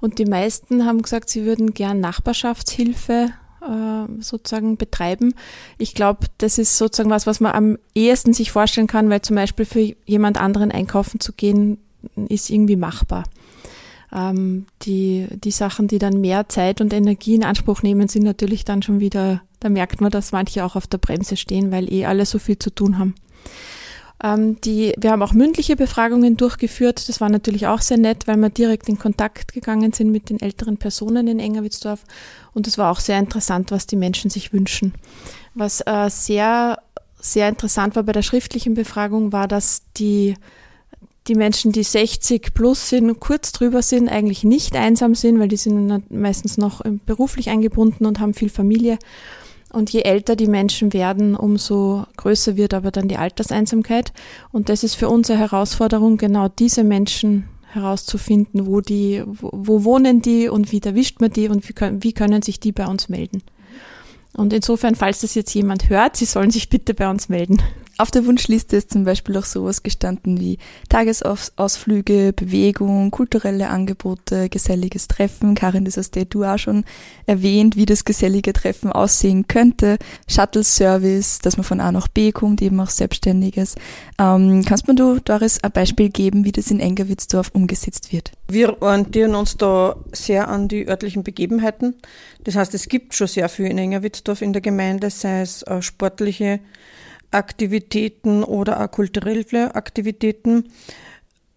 Und 0.00 0.18
die 0.18 0.24
meisten 0.24 0.84
haben 0.84 1.00
gesagt, 1.00 1.30
sie 1.30 1.44
würden 1.44 1.74
gern 1.74 2.00
Nachbarschaftshilfe 2.00 3.32
äh, 3.62 4.22
sozusagen 4.22 4.76
betreiben. 4.76 5.34
Ich 5.78 5.94
glaube, 5.94 6.26
das 6.38 6.58
ist 6.58 6.76
sozusagen 6.76 7.10
was, 7.10 7.28
was 7.28 7.38
man 7.38 7.52
am 7.52 7.78
ehesten 7.94 8.32
sich 8.32 8.50
vorstellen 8.50 8.88
kann, 8.88 9.10
weil 9.10 9.22
zum 9.22 9.36
Beispiel 9.36 9.64
für 9.64 9.94
jemand 10.04 10.40
anderen 10.40 10.72
einkaufen 10.72 11.20
zu 11.20 11.32
gehen, 11.32 11.78
ist 12.28 12.50
irgendwie 12.50 12.76
machbar. 12.76 13.24
Ähm, 14.12 14.66
die, 14.82 15.26
die 15.32 15.50
Sachen, 15.50 15.88
die 15.88 15.98
dann 15.98 16.20
mehr 16.20 16.48
Zeit 16.48 16.80
und 16.80 16.92
Energie 16.92 17.34
in 17.34 17.44
Anspruch 17.44 17.82
nehmen, 17.82 18.08
sind 18.08 18.22
natürlich 18.22 18.64
dann 18.64 18.82
schon 18.82 19.00
wieder, 19.00 19.42
da 19.60 19.68
merkt 19.68 20.00
man, 20.00 20.10
dass 20.10 20.32
manche 20.32 20.64
auch 20.64 20.76
auf 20.76 20.86
der 20.86 20.98
Bremse 20.98 21.36
stehen, 21.36 21.72
weil 21.72 21.92
eh 21.92 22.06
alle 22.06 22.26
so 22.26 22.38
viel 22.38 22.58
zu 22.58 22.70
tun 22.70 22.98
haben. 22.98 23.14
Ähm, 24.22 24.60
die, 24.62 24.94
wir 24.96 25.10
haben 25.10 25.22
auch 25.22 25.32
mündliche 25.32 25.76
Befragungen 25.76 26.36
durchgeführt. 26.36 27.08
Das 27.08 27.20
war 27.20 27.28
natürlich 27.28 27.66
auch 27.66 27.80
sehr 27.80 27.98
nett, 27.98 28.26
weil 28.26 28.36
wir 28.36 28.48
direkt 28.50 28.88
in 28.88 28.98
Kontakt 28.98 29.52
gegangen 29.52 29.92
sind 29.92 30.10
mit 30.10 30.30
den 30.30 30.40
älteren 30.40 30.78
Personen 30.78 31.28
in 31.28 31.38
Engerwitzdorf. 31.38 32.04
Und 32.54 32.66
es 32.66 32.78
war 32.78 32.90
auch 32.90 33.00
sehr 33.00 33.18
interessant, 33.18 33.70
was 33.70 33.86
die 33.86 33.96
Menschen 33.96 34.30
sich 34.30 34.52
wünschen. 34.52 34.94
Was 35.54 35.82
äh, 35.86 36.08
sehr, 36.08 36.78
sehr 37.20 37.48
interessant 37.48 37.96
war 37.96 38.04
bei 38.04 38.12
der 38.12 38.22
schriftlichen 38.22 38.74
Befragung, 38.74 39.32
war, 39.32 39.48
dass 39.48 39.82
die 39.96 40.34
die 41.28 41.34
Menschen, 41.34 41.72
die 41.72 41.82
60 41.82 42.54
plus 42.54 42.88
sind, 42.88 43.18
kurz 43.20 43.52
drüber 43.52 43.82
sind, 43.82 44.08
eigentlich 44.08 44.44
nicht 44.44 44.76
einsam 44.76 45.14
sind, 45.14 45.38
weil 45.38 45.48
die 45.48 45.56
sind 45.56 46.10
meistens 46.10 46.58
noch 46.58 46.82
beruflich 47.04 47.50
eingebunden 47.50 48.06
und 48.06 48.20
haben 48.20 48.34
viel 48.34 48.50
Familie. 48.50 48.98
Und 49.72 49.90
je 49.90 50.02
älter 50.02 50.36
die 50.36 50.46
Menschen 50.46 50.92
werden, 50.92 51.34
umso 51.34 52.04
größer 52.16 52.56
wird 52.56 52.72
aber 52.72 52.90
dann 52.90 53.08
die 53.08 53.16
Alterseinsamkeit. 53.16 54.12
Und 54.52 54.68
das 54.68 54.84
ist 54.84 54.94
für 54.94 55.08
uns 55.08 55.30
eine 55.30 55.40
Herausforderung, 55.40 56.16
genau 56.16 56.48
diese 56.48 56.84
Menschen 56.84 57.48
herauszufinden, 57.72 58.66
wo 58.66 58.80
die, 58.80 59.22
wo, 59.26 59.50
wo 59.52 59.84
wohnen 59.84 60.22
die 60.22 60.48
und 60.48 60.72
wie 60.72 60.80
erwischt 60.80 61.20
man 61.20 61.30
die 61.30 61.48
und 61.48 61.68
wie 61.68 61.72
können, 61.72 62.02
wie 62.02 62.12
können 62.12 62.42
sich 62.42 62.60
die 62.60 62.72
bei 62.72 62.86
uns 62.86 63.08
melden. 63.08 63.42
Und 64.34 64.52
insofern, 64.52 64.94
falls 64.94 65.20
das 65.20 65.34
jetzt 65.34 65.54
jemand 65.54 65.88
hört, 65.88 66.16
sie 66.16 66.26
sollen 66.26 66.50
sich 66.50 66.68
bitte 66.68 66.94
bei 66.94 67.08
uns 67.10 67.28
melden. 67.28 67.58
Auf 67.98 68.10
der 68.10 68.26
Wunschliste 68.26 68.76
ist 68.76 68.90
zum 68.90 69.04
Beispiel 69.04 69.38
auch 69.38 69.46
sowas 69.46 69.82
gestanden 69.82 70.38
wie 70.38 70.58
Tagesausflüge, 70.90 72.34
Bewegung, 72.34 73.10
kulturelle 73.10 73.70
Angebote, 73.70 74.50
geselliges 74.50 75.08
Treffen. 75.08 75.54
Karin, 75.54 75.86
das 75.86 75.96
hast 75.96 76.14
du 76.28 76.44
auch 76.44 76.58
schon 76.58 76.84
erwähnt, 77.24 77.74
wie 77.76 77.86
das 77.86 78.04
gesellige 78.04 78.52
Treffen 78.52 78.92
aussehen 78.92 79.48
könnte. 79.48 79.96
Shuttle-Service, 80.28 81.38
dass 81.38 81.56
man 81.56 81.64
von 81.64 81.80
A 81.80 81.90
nach 81.90 82.08
B 82.08 82.32
kommt, 82.32 82.60
eben 82.60 82.78
auch 82.80 82.90
Selbstständiges. 82.90 83.76
Ähm, 84.18 84.62
kannst 84.66 84.86
du, 84.86 85.18
Doris, 85.20 85.64
ein 85.64 85.72
Beispiel 85.72 86.10
geben, 86.10 86.44
wie 86.44 86.52
das 86.52 86.70
in 86.70 86.80
Engerwitzdorf 86.80 87.50
umgesetzt 87.54 88.12
wird? 88.12 88.32
Wir 88.48 88.82
orientieren 88.82 89.34
uns 89.34 89.56
da 89.56 89.96
sehr 90.12 90.48
an 90.48 90.68
die 90.68 90.86
örtlichen 90.86 91.22
Begebenheiten. 91.22 91.94
Das 92.44 92.56
heißt, 92.56 92.74
es 92.74 92.88
gibt 92.88 93.14
schon 93.14 93.26
sehr 93.26 93.48
viel 93.48 93.66
in 93.66 93.78
Engerwitzdorf 93.78 94.42
in 94.42 94.52
der 94.52 94.60
Gemeinde, 94.60 95.08
sei 95.08 95.40
es 95.40 95.62
äh, 95.62 95.80
sportliche 95.80 96.60
Aktivitäten 97.30 98.44
oder 98.44 98.80
auch 98.80 98.90
kulturelle 98.90 99.74
Aktivitäten. 99.74 100.70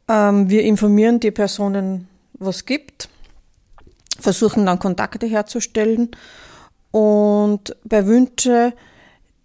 Ähm, 0.07 0.49
wir 0.49 0.63
informieren 0.63 1.19
die 1.19 1.31
Personen, 1.31 2.07
was 2.33 2.65
gibt, 2.65 3.09
versuchen 4.19 4.65
dann 4.65 4.79
Kontakte 4.79 5.27
herzustellen 5.27 6.11
und 6.91 7.75
bei 7.83 8.05
Wünschen, 8.05 8.73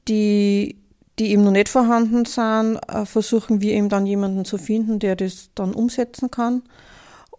die, 0.08 0.76
die 1.18 1.30
eben 1.30 1.44
noch 1.44 1.50
nicht 1.50 1.68
vorhanden 1.68 2.24
sind, 2.24 2.78
äh, 2.88 3.04
versuchen 3.04 3.60
wir 3.60 3.74
eben 3.74 3.88
dann 3.88 4.06
jemanden 4.06 4.44
zu 4.44 4.58
finden, 4.58 4.98
der 4.98 5.16
das 5.16 5.50
dann 5.54 5.74
umsetzen 5.74 6.30
kann. 6.30 6.62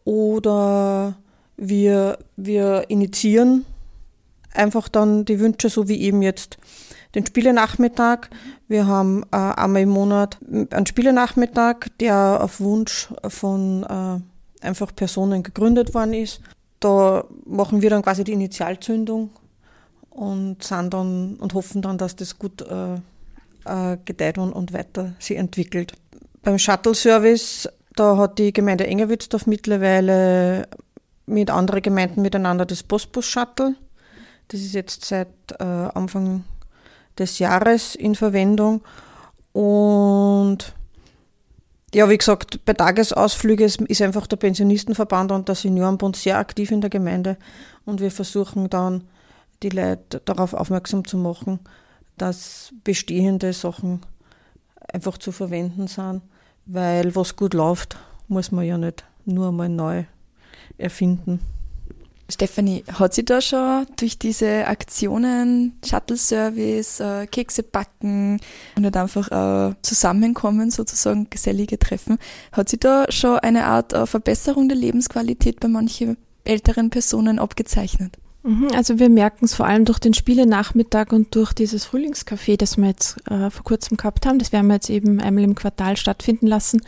Oder 0.04 1.16
wir, 1.58 2.20
wir 2.36 2.86
initiieren 2.90 3.66
einfach 4.54 4.88
dann 4.88 5.26
die 5.26 5.40
Wünsche, 5.40 5.70
so 5.70 5.88
wie 5.88 6.02
eben 6.02 6.22
jetzt 6.22 6.58
den 7.16 7.26
Spielenachmittag. 7.26 8.30
Wir 8.68 8.88
haben 8.88 9.24
äh, 9.32 9.38
einmal 9.38 9.84
im 9.84 9.90
Monat 9.90 10.38
einen 10.70 10.86
Spielenachmittag, 10.86 11.88
der 12.00 12.40
auf 12.42 12.60
Wunsch 12.60 13.10
von 13.28 13.84
äh, 13.84 14.66
einfach 14.66 14.94
Personen 14.96 15.42
gegründet 15.42 15.94
worden 15.94 16.14
ist. 16.14 16.42
Da 16.80 17.24
machen 17.46 17.82
wir 17.82 17.90
dann 17.90 18.02
quasi 18.02 18.24
die 18.24 18.34
Initialzündung 18.34 19.32
und 20.10 20.64
sind 20.64 20.94
dann 20.94 21.36
und 21.38 21.54
hoffen 21.54 21.82
dann, 21.82 21.98
dass 21.98 22.16
das 22.16 22.38
gut 22.38 22.62
äh, 22.62 22.96
äh 23.66 23.98
gedeiht 24.04 24.38
und, 24.38 24.52
und 24.52 24.74
weiter 24.74 25.14
sich 25.20 25.38
entwickelt. 25.38 25.94
Beim 26.44 26.60
Shuttle-Service, 26.60 27.70
da 27.96 28.18
hat 28.18 28.38
die 28.38 28.54
Gemeinde 28.54 28.86
Engerwitzdorf 28.86 29.48
mittlerweile 29.48 30.68
mit 31.26 31.50
anderen 31.50 31.82
Gemeinden 31.82 32.22
miteinander 32.22 32.66
das 32.66 32.84
Postbus-Shuttle 32.84 33.76
Das 34.50 34.60
ist 34.60 34.74
jetzt 34.74 35.06
seit 35.06 35.30
äh, 35.60 35.64
Anfang 35.64 36.44
des 37.18 37.40
Jahres 37.40 37.96
in 37.96 38.16
Verwendung. 38.16 38.82
Und 39.54 40.74
ja, 41.94 42.10
wie 42.10 42.18
gesagt, 42.18 42.66
bei 42.66 42.74
Tagesausflügen 42.74 43.86
ist 43.88 44.02
einfach 44.02 44.28
der 44.28 44.36
Pensionistenverband 44.36 45.32
und 45.32 45.48
der 45.48 45.56
Seniorenbund 45.56 46.18
sehr 46.18 46.38
aktiv 46.38 46.72
in 46.72 46.82
der 46.82 46.90
Gemeinde 46.90 47.38
und 47.86 48.02
wir 48.02 48.12
versuchen 48.12 48.70
dann, 48.70 49.06
die 49.64 49.70
Leute 49.70 50.22
darauf 50.26 50.54
aufmerksam 50.54 51.06
zu 51.08 51.18
machen, 51.18 51.62
dass 52.18 52.74
bestehende 52.84 53.54
Sachen 53.54 54.02
einfach 54.92 55.18
zu 55.18 55.32
verwenden 55.32 55.88
sind, 55.88 56.22
weil 56.66 57.16
was 57.16 57.38
gut 57.38 57.54
läuft, 57.54 57.98
muss 58.28 58.52
man 58.52 58.66
ja 58.66 58.78
nicht 58.78 59.06
nur 59.24 59.54
mal 59.54 59.70
neu 59.70 60.04
erfinden. 60.78 61.40
Stefanie, 62.30 62.84
hat 62.92 63.14
sie 63.14 63.24
da 63.24 63.40
schon 63.40 63.86
durch 63.98 64.18
diese 64.18 64.66
Aktionen, 64.66 65.80
Shuttle-Service, 65.86 67.00
äh, 67.00 67.28
Kekse 67.28 67.62
backen 67.62 68.40
und 68.76 68.82
nicht 68.82 68.98
einfach 68.98 69.30
äh, 69.72 69.76
zusammenkommen, 69.84 70.72
sozusagen 70.72 71.30
gesellige 71.30 71.78
Treffen, 71.78 72.18
hat 72.52 72.70
sie 72.70 72.80
da 72.80 73.06
schon 73.10 73.38
eine 73.40 73.66
Art 73.66 73.94
äh, 73.94 74.08
Verbesserung 74.08 74.70
der 74.70 74.78
Lebensqualität 74.78 75.60
bei 75.60 75.68
manchen 75.68 76.18
älteren 76.46 76.90
Personen 76.90 77.38
abgezeichnet? 77.38 78.18
Mhm, 78.46 78.70
also 78.76 79.00
wir 79.00 79.10
merken 79.10 79.46
es 79.46 79.56
vor 79.56 79.66
allem 79.66 79.86
durch 79.86 79.98
den 79.98 80.14
Spielenachmittag 80.14 81.12
und 81.12 81.34
durch 81.34 81.52
dieses 81.52 81.84
Frühlingscafé, 81.84 82.58
das 82.58 82.78
wir 82.78 82.90
jetzt 82.90 83.18
äh, 83.28 83.50
vor 83.50 83.64
kurzem 83.64 83.98
gehabt 83.98 84.28
haben. 84.28 84.38
Das 84.38 84.52
werden 84.52 84.68
wir 84.68 84.76
jetzt 84.76 84.92
eben 84.92 85.20
einmal 85.20 85.44
im 85.44 85.56
Quartal 85.56 85.98
stattfinden 85.98 86.46
lassen, 86.46 86.82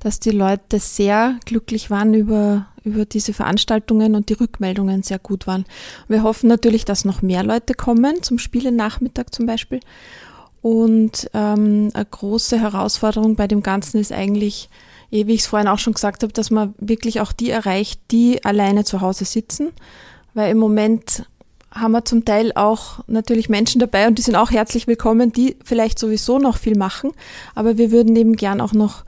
dass 0.00 0.20
die 0.20 0.30
Leute 0.30 0.78
sehr 0.78 1.36
glücklich 1.46 1.90
waren 1.90 2.12
über 2.12 2.66
über 2.84 3.04
diese 3.04 3.32
Veranstaltungen 3.32 4.14
und 4.14 4.30
die 4.30 4.34
Rückmeldungen 4.34 5.02
sehr 5.02 5.18
gut 5.18 5.46
waren. 5.46 5.66
Wir 6.08 6.22
hoffen 6.22 6.48
natürlich, 6.48 6.84
dass 6.84 7.04
noch 7.04 7.20
mehr 7.20 7.42
Leute 7.42 7.74
kommen, 7.74 8.22
zum 8.22 8.38
Spielenachmittag 8.38 9.26
zum 9.32 9.44
Beispiel. 9.44 9.80
Und 10.62 11.30
ähm, 11.34 11.90
eine 11.92 12.04
große 12.04 12.58
Herausforderung 12.58 13.36
bei 13.36 13.46
dem 13.46 13.62
Ganzen 13.62 13.98
ist 13.98 14.12
eigentlich, 14.12 14.68
eh, 15.10 15.26
wie 15.26 15.34
ich 15.34 15.40
es 15.40 15.46
vorhin 15.46 15.68
auch 15.68 15.78
schon 15.78 15.94
gesagt 15.94 16.22
habe, 16.22 16.32
dass 16.32 16.50
man 16.50 16.74
wirklich 16.78 17.20
auch 17.20 17.32
die 17.32 17.50
erreicht, 17.50 18.00
die 18.10 18.44
alleine 18.44 18.84
zu 18.84 19.00
Hause 19.00 19.24
sitzen. 19.24 19.70
Weil 20.34 20.50
im 20.50 20.58
Moment 20.58 21.24
haben 21.70 21.92
wir 21.92 22.04
zum 22.04 22.24
Teil 22.24 22.52
auch 22.54 23.00
natürlich 23.06 23.48
Menschen 23.48 23.78
dabei 23.78 24.08
und 24.08 24.18
die 24.18 24.22
sind 24.22 24.36
auch 24.36 24.50
herzlich 24.50 24.86
willkommen, 24.86 25.32
die 25.32 25.56
vielleicht 25.64 25.98
sowieso 25.98 26.38
noch 26.38 26.56
viel 26.56 26.76
machen. 26.76 27.12
Aber 27.54 27.78
wir 27.78 27.92
würden 27.92 28.16
eben 28.16 28.36
gern 28.36 28.60
auch 28.60 28.72
noch 28.72 29.04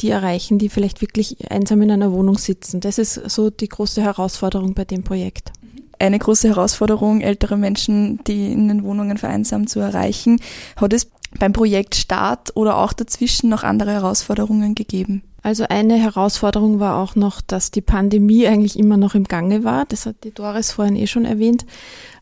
die 0.00 0.10
erreichen, 0.10 0.58
die 0.58 0.68
vielleicht 0.68 1.00
wirklich 1.00 1.50
einsam 1.50 1.82
in 1.82 1.90
einer 1.90 2.12
Wohnung 2.12 2.38
sitzen. 2.38 2.80
Das 2.80 2.98
ist 2.98 3.14
so 3.14 3.50
die 3.50 3.68
große 3.68 4.02
Herausforderung 4.02 4.74
bei 4.74 4.84
dem 4.84 5.04
Projekt. 5.04 5.52
Eine 5.98 6.18
große 6.18 6.48
Herausforderung, 6.48 7.20
ältere 7.20 7.58
Menschen, 7.58 8.24
die 8.24 8.50
in 8.52 8.68
den 8.68 8.82
Wohnungen 8.82 9.18
vereinsamt 9.18 9.68
zu 9.68 9.80
erreichen. 9.80 10.40
Hat 10.76 10.94
es 10.94 11.10
beim 11.38 11.52
Projekt 11.52 11.94
Start 11.94 12.56
oder 12.56 12.78
auch 12.78 12.92
dazwischen 12.92 13.48
noch 13.48 13.62
andere 13.62 13.92
Herausforderungen 13.92 14.74
gegeben? 14.74 15.22
Also 15.42 15.64
eine 15.68 15.96
Herausforderung 15.96 16.80
war 16.80 16.96
auch 16.96 17.16
noch, 17.16 17.40
dass 17.40 17.70
die 17.70 17.80
Pandemie 17.80 18.46
eigentlich 18.46 18.78
immer 18.78 18.96
noch 18.96 19.14
im 19.14 19.24
Gange 19.24 19.64
war. 19.64 19.86
Das 19.86 20.04
hat 20.04 20.16
die 20.24 20.34
Doris 20.34 20.72
vorhin 20.72 20.96
eh 20.96 21.06
schon 21.06 21.24
erwähnt, 21.24 21.64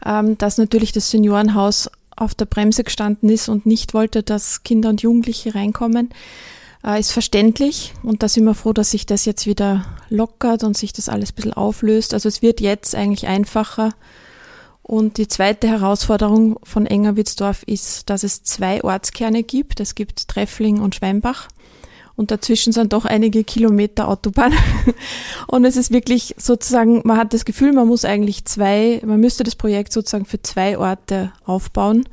ähm, 0.07 0.38
dass 0.38 0.59
natürlich 0.59 0.93
das 0.93 1.11
Seniorenhaus 1.11 1.91
auf 2.17 2.35
der 2.35 2.45
Bremse 2.45 2.85
gestanden 2.85 3.29
ist 3.29 3.49
und 3.49 3.67
nicht 3.67 3.95
wollte, 3.95 4.23
dass 4.23 4.62
Kinder 4.62 4.88
und 4.88 5.03
Jugendliche 5.03 5.55
reinkommen 5.55 6.11
äh, 6.85 7.00
ist 7.00 7.12
verständlich 7.12 7.93
und 8.03 8.23
da 8.23 8.29
sind 8.29 8.45
wir 8.45 8.55
froh, 8.55 8.73
dass 8.73 8.91
sich 8.91 9.07
das 9.07 9.25
jetzt 9.25 9.47
wieder 9.47 9.85
lockert 10.11 10.65
und 10.65 10.77
sich 10.77 10.93
das 10.93 11.09
alles 11.09 11.33
ein 11.33 11.35
bisschen 11.35 11.53
auflöst. 11.53 12.15
Also 12.15 12.29
es 12.29 12.43
wird 12.43 12.61
jetzt 12.61 12.95
eigentlich 12.95 13.27
einfacher. 13.27 13.91
Und 14.88 15.18
die 15.18 15.28
zweite 15.28 15.68
Herausforderung 15.68 16.59
von 16.62 16.87
Engerwitzdorf 16.87 17.62
ist, 17.64 18.09
dass 18.09 18.23
es 18.23 18.42
zwei 18.42 18.83
Ortskerne 18.83 19.42
gibt. 19.42 19.80
Es 19.80 19.95
gibt 19.95 20.28
Treffling 20.28 20.80
und 20.80 20.95
Schweinbach. 20.95 21.49
Und 22.16 22.30
dazwischen 22.30 22.73
sind 22.73 22.95
doch 22.95 23.04
einige 23.04 23.45
Kilometer 23.45 24.09
Autobahn. 24.09 24.54
Und 25.47 25.66
es 25.66 25.76
ist 25.76 25.90
wirklich 25.90 26.35
sozusagen, 26.38 27.02
man 27.04 27.18
hat 27.18 27.35
das 27.35 27.45
Gefühl, 27.45 27.75
man 27.75 27.87
muss 27.87 28.07
eigentlich 28.07 28.46
zwei, 28.46 29.03
man 29.05 29.20
müsste 29.20 29.44
das 29.44 29.57
Projekt 29.57 29.92
sozusagen 29.92 30.24
für 30.24 30.40
zwei 30.40 30.79
Orte 30.79 31.35
aufbauen. 31.44 32.09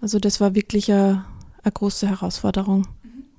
Also 0.00 0.18
das 0.18 0.40
war 0.40 0.54
wirklich 0.54 0.90
eine, 0.90 1.26
eine 1.62 1.72
große 1.72 2.08
Herausforderung. 2.08 2.88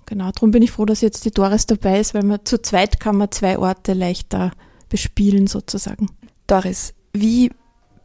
Genau, 0.05 0.29
darum 0.31 0.51
bin 0.51 0.61
ich 0.61 0.71
froh, 0.71 0.85
dass 0.85 1.01
jetzt 1.01 1.25
die 1.25 1.31
Doris 1.31 1.65
dabei 1.65 1.99
ist, 1.99 2.13
weil 2.13 2.23
man 2.23 2.45
zu 2.45 2.61
zweit 2.61 2.99
kann 2.99 3.17
man 3.17 3.31
zwei 3.31 3.57
Orte 3.57 3.93
leichter 3.93 4.51
bespielen 4.87 5.47
sozusagen. 5.47 6.11
Doris, 6.45 6.93
wie 7.11 7.49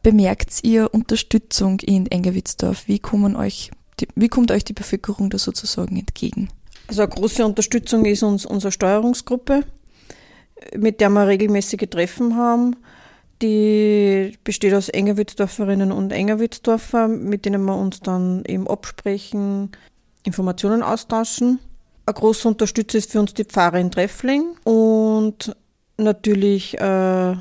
bemerkt 0.03 0.59
ihr 0.63 0.93
Unterstützung 0.93 1.79
in 1.79 2.05
Engewitzdorf? 2.07 2.87
Wie, 2.87 2.99
kommen 2.99 3.35
euch 3.35 3.71
wie 4.15 4.27
kommt 4.27 4.51
euch 4.51 4.63
die 4.63 4.73
Bevölkerung 4.73 5.29
da 5.29 5.37
sozusagen 5.37 5.97
entgegen? 5.97 6.49
Also 6.87 7.03
eine 7.03 7.11
große 7.11 7.45
Unterstützung 7.45 8.05
ist 8.05 8.23
uns 8.23 8.45
unsere 8.45 8.71
Steuerungsgruppe, 8.71 9.63
mit 10.75 10.99
der 10.99 11.09
wir 11.09 11.27
regelmäßige 11.27 11.89
Treffen 11.89 12.35
haben. 12.35 12.75
Die 13.41 14.37
besteht 14.43 14.73
aus 14.73 14.89
Engerwitzdorferinnen 14.89 15.91
und 15.91 16.11
Engerwitzdorfer, 16.11 17.07
mit 17.07 17.45
denen 17.45 17.63
wir 17.65 17.75
uns 17.75 17.99
dann 17.99 18.43
eben 18.45 18.67
absprechen, 18.67 19.71
Informationen 20.23 20.83
austauschen. 20.83 21.59
Ein 22.05 22.13
großer 22.13 22.49
Unterstützer 22.49 22.97
ist 22.97 23.11
für 23.11 23.19
uns 23.19 23.33
die 23.33 23.45
Pfarre 23.45 23.79
in 23.79 23.91
Treffling 23.91 24.55
und 24.63 25.55
natürlich 25.97 26.79
äh, 26.79 27.35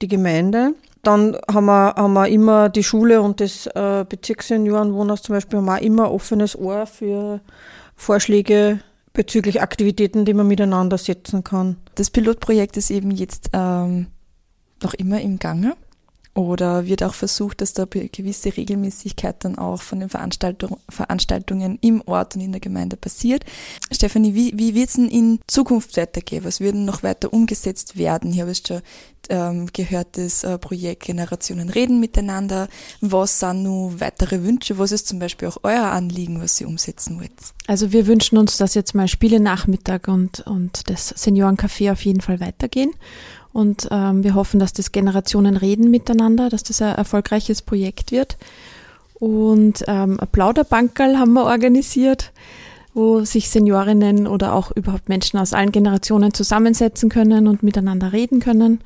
die 0.00 0.08
Gemeinde. 0.08 0.74
Dann 1.02 1.36
haben 1.52 1.66
wir, 1.66 1.94
haben 1.96 2.12
wir 2.12 2.28
immer 2.28 2.68
die 2.68 2.84
Schule 2.84 3.22
und 3.22 3.40
das 3.40 3.66
äh, 3.66 4.04
Bezirksseniorenwohnhaus 4.08 5.22
zum 5.22 5.34
Beispiel 5.34 5.58
haben 5.58 5.66
wir 5.66 5.82
immer 5.82 6.12
offenes 6.12 6.56
Ohr 6.56 6.86
für 6.86 7.40
Vorschläge 7.96 8.80
bezüglich 9.12 9.60
Aktivitäten, 9.60 10.24
die 10.24 10.34
man 10.34 10.46
miteinander 10.46 10.98
setzen 10.98 11.42
kann. 11.44 11.76
Das 11.96 12.10
Pilotprojekt 12.10 12.76
ist 12.76 12.90
eben 12.90 13.10
jetzt 13.10 13.50
ähm, 13.52 14.06
noch 14.82 14.94
immer 14.94 15.20
im 15.20 15.38
Gange. 15.38 15.74
Oder 16.34 16.86
wird 16.86 17.02
auch 17.02 17.12
versucht, 17.12 17.60
dass 17.60 17.74
da 17.74 17.84
gewisse 17.84 18.56
Regelmäßigkeit 18.56 19.44
dann 19.44 19.58
auch 19.58 19.82
von 19.82 20.00
den 20.00 20.08
Veranstaltung, 20.08 20.78
Veranstaltungen 20.88 21.78
im 21.82 22.02
Ort 22.06 22.36
und 22.36 22.40
in 22.40 22.52
der 22.52 22.60
Gemeinde 22.60 22.96
passiert. 22.96 23.44
Stefanie, 23.90 24.34
wie, 24.34 24.52
wie 24.56 24.74
wird 24.74 24.88
es 24.88 24.94
denn 24.94 25.08
in 25.08 25.40
Zukunft 25.46 25.94
weitergehen? 25.98 26.44
Was 26.44 26.60
würden 26.60 26.86
noch 26.86 27.02
weiter 27.02 27.34
umgesetzt 27.34 27.98
werden? 27.98 28.32
Hier 28.32 28.42
habe 28.42 28.52
ich 28.52 28.62
schon 28.66 28.80
ähm, 29.28 29.66
gehört, 29.74 30.16
das 30.16 30.42
äh, 30.42 30.56
Projekt 30.56 31.04
Generationen 31.04 31.68
reden 31.68 32.00
miteinander. 32.00 32.68
Was 33.02 33.38
sind 33.38 33.64
nun 33.64 34.00
weitere 34.00 34.42
Wünsche? 34.42 34.78
Was 34.78 34.90
ist 34.90 35.08
zum 35.08 35.18
Beispiel 35.18 35.48
auch 35.48 35.58
euer 35.64 35.84
Anliegen, 35.84 36.40
was 36.40 36.58
ihr 36.62 36.66
umsetzen 36.66 37.18
wollt? 37.18 37.32
Also 37.66 37.92
wir 37.92 38.06
wünschen 38.06 38.38
uns, 38.38 38.56
dass 38.56 38.72
jetzt 38.72 38.94
mal 38.94 39.06
Spiele 39.06 39.38
Nachmittag 39.38 40.08
und, 40.08 40.40
und 40.40 40.88
das 40.88 41.14
Seniorencafé 41.14 41.92
auf 41.92 42.02
jeden 42.06 42.22
Fall 42.22 42.40
weitergehen 42.40 42.92
und 43.52 43.88
ähm, 43.90 44.24
wir 44.24 44.34
hoffen, 44.34 44.60
dass 44.60 44.72
das 44.72 44.92
Generationen 44.92 45.56
reden 45.56 45.90
miteinander, 45.90 46.48
dass 46.48 46.62
das 46.62 46.80
ein 46.82 46.94
erfolgreiches 46.94 47.62
Projekt 47.62 48.12
wird. 48.12 48.36
Und 49.14 49.84
ähm, 49.86 50.18
ein 50.18 50.28
Plauderbankerl 50.32 51.18
haben 51.18 51.34
wir 51.34 51.44
organisiert, 51.44 52.32
wo 52.94 53.24
sich 53.24 53.50
Seniorinnen 53.50 54.26
oder 54.26 54.54
auch 54.54 54.70
überhaupt 54.72 55.08
Menschen 55.08 55.38
aus 55.38 55.52
allen 55.52 55.72
Generationen 55.72 56.34
zusammensetzen 56.34 57.08
können 57.08 57.46
und 57.46 57.62
miteinander 57.62 58.12
reden 58.12 58.40
können. 58.40 58.80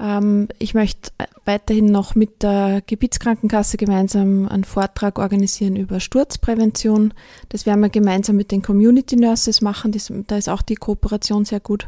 Ähm, 0.00 0.48
ich 0.58 0.74
möchte 0.74 1.12
weiterhin 1.44 1.86
noch 1.86 2.14
mit 2.14 2.42
der 2.42 2.82
Gebietskrankenkasse 2.86 3.76
gemeinsam 3.76 4.48
einen 4.48 4.64
Vortrag 4.64 5.18
organisieren 5.18 5.76
über 5.76 6.00
Sturzprävention. 6.00 7.12
Das 7.50 7.66
werden 7.66 7.80
wir 7.80 7.90
gemeinsam 7.90 8.36
mit 8.36 8.50
den 8.50 8.62
Community 8.62 9.16
Nurses 9.16 9.60
machen. 9.60 9.92
Das, 9.92 10.12
da 10.26 10.36
ist 10.36 10.48
auch 10.48 10.62
die 10.62 10.76
Kooperation 10.76 11.44
sehr 11.44 11.60
gut. 11.60 11.86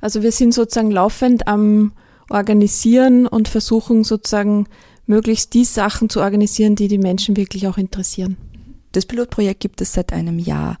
Also 0.00 0.22
wir 0.22 0.32
sind 0.32 0.54
sozusagen 0.54 0.90
laufend 0.90 1.46
am 1.46 1.92
Organisieren 2.30 3.26
und 3.26 3.48
versuchen 3.48 4.04
sozusagen 4.04 4.66
möglichst 5.06 5.52
die 5.52 5.64
Sachen 5.64 6.08
zu 6.08 6.20
organisieren, 6.20 6.76
die 6.76 6.88
die 6.88 6.98
Menschen 6.98 7.36
wirklich 7.36 7.66
auch 7.68 7.76
interessieren. 7.76 8.36
Das 8.92 9.06
Pilotprojekt 9.06 9.60
gibt 9.60 9.80
es 9.80 9.92
seit 9.92 10.12
einem 10.12 10.38
Jahr. 10.38 10.78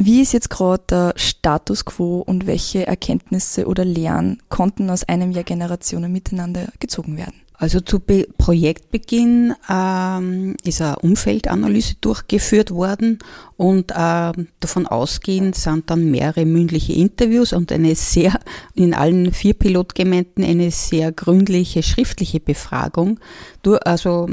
Wie 0.00 0.22
ist 0.22 0.32
jetzt 0.32 0.48
gerade 0.48 0.84
der 0.88 1.12
Status 1.16 1.84
quo 1.84 2.20
und 2.20 2.46
welche 2.46 2.86
Erkenntnisse 2.86 3.66
oder 3.66 3.84
Lehren 3.84 4.40
konnten 4.48 4.90
aus 4.90 5.02
einem 5.02 5.32
Jahr 5.32 5.42
Generationen 5.42 6.12
miteinander 6.12 6.68
gezogen 6.78 7.16
werden? 7.16 7.34
Also 7.60 7.80
zu 7.80 7.98
Be 7.98 8.28
Projektbeginn 8.38 9.52
ähm, 9.68 10.54
ist 10.62 10.80
eine 10.80 11.00
Umfeldanalyse 11.00 11.96
durchgeführt 12.00 12.70
worden 12.70 13.18
und 13.56 13.90
äh, 13.90 14.32
davon 14.60 14.86
ausgehend 14.86 15.56
sind 15.56 15.90
dann 15.90 16.08
mehrere 16.08 16.46
mündliche 16.46 16.92
Interviews 16.92 17.52
und 17.52 17.72
eine 17.72 17.96
sehr, 17.96 18.38
in 18.74 18.94
allen 18.94 19.32
vier 19.32 19.54
Pilotgemeinden 19.54 20.44
eine 20.44 20.70
sehr 20.70 21.10
gründliche 21.10 21.82
schriftliche 21.82 22.38
Befragung 22.38 23.18
durch, 23.62 23.84
also, 23.84 24.28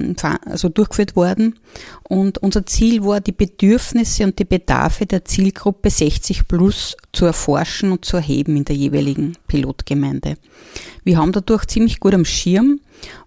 also 0.46 0.70
durchgeführt 0.70 1.16
worden. 1.16 1.56
Und 2.04 2.38
unser 2.38 2.68
Ziel 2.68 3.04
war, 3.04 3.22
die 3.22 3.32
Bedürfnisse 3.32 4.24
und 4.24 4.38
die 4.38 4.46
Bedarfe 4.46 5.08
der 5.08 5.26
Zielgruppe 5.26 5.90
60 5.90 6.48
plus 6.48 6.96
zu 7.16 7.26
erforschen 7.26 7.92
und 7.92 8.06
zu 8.06 8.18
erheben 8.18 8.58
in 8.58 8.66
der 8.66 8.76
jeweiligen 8.76 9.34
Pilotgemeinde. 9.48 10.36
Wir 11.04 11.18
haben 11.18 11.32
dadurch 11.32 11.66
ziemlich 11.66 12.00
gut 12.00 12.14
am 12.14 12.26
Schirm, 12.26 12.80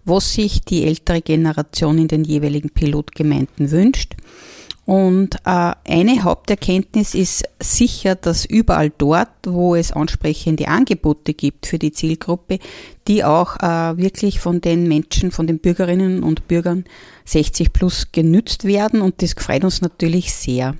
was 0.05 0.33
sich 0.33 0.61
die 0.61 0.85
ältere 0.85 1.21
Generation 1.21 1.97
in 1.97 2.07
den 2.07 2.23
jeweiligen 2.23 2.69
Pilotgemeinden 2.69 3.71
wünscht. 3.71 4.15
Und 4.89 5.35
äh, 5.45 5.73
eine 5.87 6.23
Haupterkenntnis 6.23 7.13
ist 7.13 7.43
sicher, 7.59 8.15
dass 8.15 8.43
überall 8.43 8.91
dort, 8.97 9.29
wo 9.45 9.75
es 9.75 9.91
ansprechende 9.91 10.67
Angebote 10.67 11.35
gibt 11.35 11.67
für 11.67 11.77
die 11.77 11.91
Zielgruppe, 11.91 12.57
die 13.07 13.23
auch 13.23 13.57
äh, 13.57 13.97
wirklich 13.97 14.39
von 14.39 14.61
den 14.61 14.87
Menschen, 14.87 15.29
von 15.29 15.45
den 15.45 15.59
Bürgerinnen 15.59 16.23
und 16.23 16.47
Bürgern 16.47 16.85
60 17.25 17.71
plus 17.71 18.11
genützt 18.11 18.65
werden. 18.65 19.01
Und 19.01 19.21
das 19.21 19.33
freut 19.33 19.63
uns 19.63 19.81
natürlich 19.81 20.33
sehr. 20.33 20.73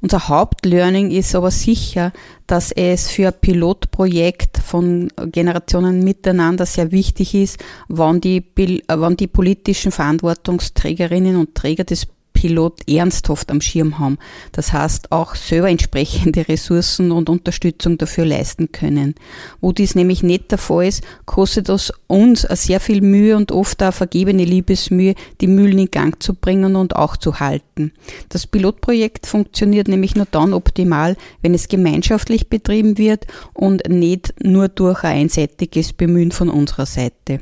Unser 0.00 0.28
Hauptlearning 0.28 1.10
ist 1.10 1.34
aber 1.34 1.50
sicher, 1.50 2.12
dass 2.46 2.70
es 2.72 3.08
für 3.10 3.28
ein 3.28 3.40
Pilotprojekt 3.40 4.58
von 4.58 5.08
Generationen 5.32 6.04
miteinander 6.04 6.66
sehr 6.66 6.92
wichtig 6.92 7.34
ist, 7.34 7.58
wann 7.88 8.20
die, 8.20 8.44
wann 8.88 9.16
die 9.16 9.26
politischen 9.26 9.92
Verantwortungsträgerinnen 9.92 11.36
und 11.36 11.54
Träger 11.54 11.84
des 11.84 12.06
Pilot 12.36 12.88
ernsthaft 12.88 13.50
am 13.50 13.62
Schirm 13.62 13.98
haben. 13.98 14.18
Das 14.52 14.74
heißt, 14.74 15.10
auch 15.10 15.34
selber 15.34 15.70
entsprechende 15.70 16.46
Ressourcen 16.46 17.10
und 17.10 17.30
Unterstützung 17.30 17.96
dafür 17.96 18.26
leisten 18.26 18.70
können. 18.70 19.14
Wo 19.62 19.72
dies 19.72 19.94
nämlich 19.94 20.22
nicht 20.22 20.50
der 20.50 20.58
Fall 20.58 20.86
ist, 20.86 21.02
kostet 21.24 21.70
es 21.70 21.92
uns 22.06 22.42
sehr 22.42 22.78
viel 22.78 23.00
Mühe 23.00 23.36
und 23.36 23.52
oft 23.52 23.82
auch 23.82 23.94
vergebene 23.94 24.44
Liebesmühe, 24.44 25.14
die 25.40 25.46
Mühlen 25.46 25.78
in 25.78 25.90
Gang 25.90 26.22
zu 26.22 26.34
bringen 26.34 26.76
und 26.76 26.94
auch 26.94 27.16
zu 27.16 27.40
halten. 27.40 27.92
Das 28.28 28.46
Pilotprojekt 28.46 29.26
funktioniert 29.26 29.88
nämlich 29.88 30.14
nur 30.14 30.26
dann 30.30 30.52
optimal, 30.52 31.16
wenn 31.40 31.54
es 31.54 31.68
gemeinschaftlich 31.68 32.50
betrieben 32.50 32.98
wird 32.98 33.26
und 33.54 33.88
nicht 33.88 34.34
nur 34.42 34.68
durch 34.68 35.02
ein 35.04 35.22
einseitiges 35.22 35.94
Bemühen 35.94 36.32
von 36.32 36.50
unserer 36.50 36.86
Seite. 36.86 37.40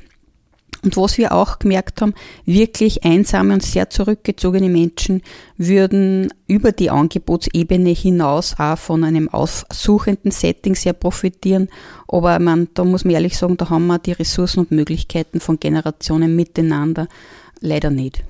Und 0.85 0.99
was 0.99 1.17
wir 1.17 1.33
auch 1.33 1.59
gemerkt 1.59 2.03
haben, 2.03 2.15
wirklich 2.45 3.05
einsame 3.05 3.55
und 3.55 3.63
sehr 3.63 3.89
zurückgezogene 3.89 4.69
Menschen 4.69 5.23
würden 5.57 6.33
über 6.47 6.73
die 6.73 6.91
Angebotsebene 6.91 7.91
hinaus 7.91 8.57
auch 8.59 8.77
von 8.77 9.03
einem 9.03 9.31
aussuchenden 9.31 10.31
Setting 10.31 10.75
sehr 10.75 10.93
profitieren. 10.93 11.69
Aber 12.07 12.39
man, 12.39 12.69
da 12.75 12.85
muss 12.85 13.05
man 13.05 13.15
ehrlich 13.15 13.39
sagen, 13.39 13.57
da 13.57 13.71
haben 13.71 13.87
wir 13.87 13.99
die 13.99 14.13
Ressourcen 14.13 14.61
und 14.61 14.71
Möglichkeiten 14.73 15.41
von 15.41 15.59
Generationen 15.59 16.37
miteinander 16.37 17.09
leider 17.61 17.89
nicht. 17.91 18.23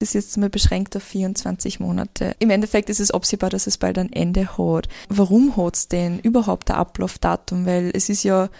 Das 0.00 0.08
ist 0.08 0.14
jetzt 0.14 0.36
mal 0.36 0.50
beschränkt 0.50 0.96
auf 0.96 1.04
24 1.04 1.78
Monate. 1.78 2.34
Im 2.40 2.50
Endeffekt 2.50 2.90
ist 2.90 3.00
es 3.00 3.12
absehbar, 3.12 3.50
dass 3.50 3.68
es 3.68 3.78
bald 3.78 3.96
ein 3.98 4.12
Ende 4.12 4.58
hat. 4.58 4.88
Warum 5.08 5.56
hat 5.56 5.76
es 5.76 5.88
denn 5.88 6.18
überhaupt 6.18 6.70
ein 6.70 6.76
Ablaufdatum? 6.76 7.64
Weil 7.64 7.92
es 7.94 8.08
ist 8.08 8.24
ja 8.24 8.50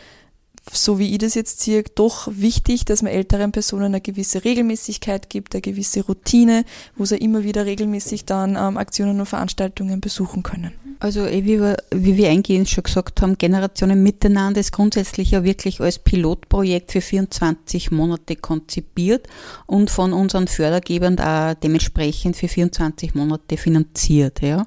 so 0.72 0.98
wie 0.98 1.12
ich 1.12 1.18
das 1.18 1.34
jetzt 1.34 1.60
sehe, 1.60 1.84
doch 1.94 2.28
wichtig, 2.30 2.84
dass 2.84 3.02
man 3.02 3.12
älteren 3.12 3.52
Personen 3.52 3.86
eine 3.86 4.00
gewisse 4.00 4.44
Regelmäßigkeit 4.44 5.28
gibt, 5.28 5.54
eine 5.54 5.62
gewisse 5.62 6.04
Routine, 6.04 6.64
wo 6.96 7.04
sie 7.04 7.16
immer 7.16 7.44
wieder 7.44 7.66
regelmäßig 7.66 8.24
dann 8.24 8.56
ähm, 8.56 8.78
Aktionen 8.78 9.20
und 9.20 9.26
Veranstaltungen 9.26 10.00
besuchen 10.00 10.42
können. 10.42 10.72
Also 11.00 11.26
eh, 11.26 11.44
wie 11.44 11.60
wir, 11.60 11.76
wie 11.90 12.16
wir 12.16 12.30
eingehend 12.30 12.70
schon 12.70 12.84
gesagt 12.84 13.20
haben, 13.20 13.36
Generationen 13.36 14.02
miteinander 14.02 14.60
ist 14.60 14.72
grundsätzlich 14.72 15.32
ja 15.32 15.44
wirklich 15.44 15.80
als 15.80 15.98
Pilotprojekt 15.98 16.92
für 16.92 17.02
24 17.02 17.90
Monate 17.90 18.36
konzipiert 18.36 19.28
und 19.66 19.90
von 19.90 20.12
unseren 20.14 20.48
Fördergebern 20.48 21.18
auch 21.18 21.54
dementsprechend 21.54 22.36
für 22.36 22.48
24 22.48 23.14
Monate 23.14 23.56
finanziert. 23.58 24.40
Ja. 24.40 24.66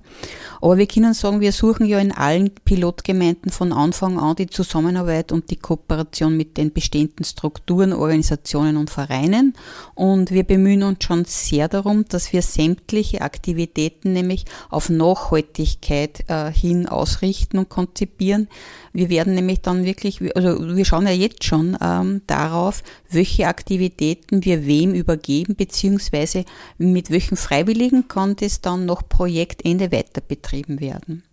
Aber 0.62 0.78
wir 0.78 0.88
können 0.88 1.14
sagen, 1.16 1.40
wir 1.40 1.52
suchen 1.52 1.88
ja 1.88 1.98
in 1.98 2.12
allen 2.12 2.52
Pilotgemeinden 2.52 3.52
von 3.52 3.74
Anfang 3.74 4.20
an 4.20 4.36
die 4.36 4.48
Zusammenarbeit 4.48 5.32
und 5.32 5.50
die 5.50 5.56
Kooperation 5.56 5.87
mit 6.30 6.58
den 6.58 6.74
bestehenden 6.74 7.26
Strukturen, 7.26 7.94
Organisationen 7.94 8.78
und 8.78 8.90
Vereinen 8.90 9.54
und 9.96 10.32
wir 10.32 10.44
bemühen 10.44 10.84
uns 10.84 11.04
schon 11.04 11.26
sehr 11.26 11.68
darum, 11.68 12.06
dass 12.10 12.34
wir 12.34 12.42
sämtliche 12.42 13.22
Aktivitäten 13.22 14.14
nämlich 14.14 14.46
auf 14.70 14.90
Nachhaltigkeit 14.90 16.26
äh, 16.28 16.52
hin 16.52 16.88
ausrichten 16.88 17.58
und 17.58 17.70
konzipieren. 17.70 18.48
Wir 18.94 19.10
werden 19.10 19.36
nämlich 19.36 19.62
dann 19.62 19.86
wirklich, 19.86 20.20
also 20.36 20.76
wir 20.76 20.86
schauen 20.86 21.06
ja 21.06 21.14
jetzt 21.14 21.44
schon 21.44 21.78
ähm, 21.82 22.22
darauf, 22.28 22.84
welche 23.10 23.48
Aktivitäten 23.48 24.44
wir 24.44 24.66
wem 24.66 24.94
übergeben, 24.94 25.56
beziehungsweise 25.56 26.46
mit 26.78 27.12
welchen 27.12 27.38
Freiwilligen 27.38 28.08
kann 28.08 28.36
das 28.36 28.62
dann 28.62 28.86
noch 28.86 29.08
Projektende 29.08 29.92
weiter 29.92 30.22
betrieben 30.22 30.80
werden. 30.80 31.24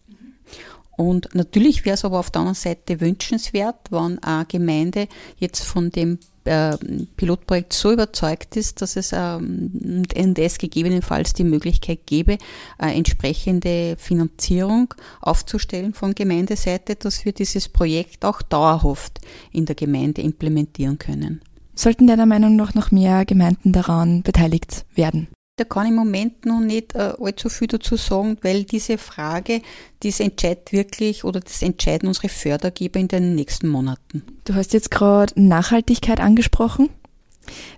Und 0.97 1.35
natürlich 1.35 1.85
wäre 1.85 1.95
es 1.95 2.05
aber 2.05 2.19
auf 2.19 2.31
der 2.31 2.41
anderen 2.41 2.55
Seite 2.55 3.01
wünschenswert, 3.01 3.91
wenn 3.91 4.19
eine 4.23 4.47
Gemeinde 4.47 5.09
jetzt 5.39 5.65
von 5.65 5.91
dem 5.91 6.19
äh, 6.45 6.77
Pilotprojekt 7.17 7.73
so 7.73 7.93
überzeugt 7.93 8.57
ist, 8.57 8.83
dass 8.83 8.97
es 8.97 9.13
ähm, 9.13 10.03
NDS 10.15 10.59
gegebenenfalls 10.59 11.33
die 11.33 11.45
Möglichkeit 11.45 12.07
gäbe, 12.07 12.39
äh, 12.79 12.95
entsprechende 12.95 13.97
Finanzierung 13.99 14.95
aufzustellen 15.21 15.95
von 15.95 16.15
Gemeindeseite, 16.15 16.97
dass 16.97 17.25
wir 17.25 17.33
dieses 17.33 17.69
Projekt 17.69 18.25
auch 18.25 18.43
dauerhaft 18.43 19.21
in 19.53 19.67
der 19.67 19.75
Gemeinde 19.75 20.23
implementieren 20.23 20.99
können. 20.99 21.41
Sollten 21.75 22.07
deiner 22.07 22.27
Meinung 22.27 22.55
nach 22.55 22.75
noch 22.75 22.93
mehr 22.93 23.25
Gemeinden 23.25 23.73
daran 23.73 24.23
beteiligt 24.23 24.85
werden? 24.95 25.29
Da 25.57 25.63
kann 25.63 25.85
ich 25.85 25.91
im 25.91 25.97
Moment 25.97 26.47
noch 26.47 26.59
nicht 26.59 26.97
äh, 26.97 27.13
allzu 27.21 27.49
viel 27.49 27.69
dazu 27.69 27.95
sagen, 27.97 28.37
weil 28.43 28.65
diese 28.65 28.99
Frage, 28.99 29.63
das 30.01 30.19
entscheidet 30.19 30.73
wirklich 30.73 31.23
oder 31.23 31.39
das 31.39 31.63
entscheiden 31.63 32.09
unsere 32.09 32.29
Fördergeber 32.29 32.99
in 32.99 33.07
den 33.07 33.37
nächsten 33.37 33.69
Monaten. 33.69 34.25
Du 34.45 34.55
hast 34.55 34.73
jetzt 34.73 34.91
gerade 34.91 35.33
Nachhaltigkeit 35.41 36.19
angesprochen. 36.19 36.91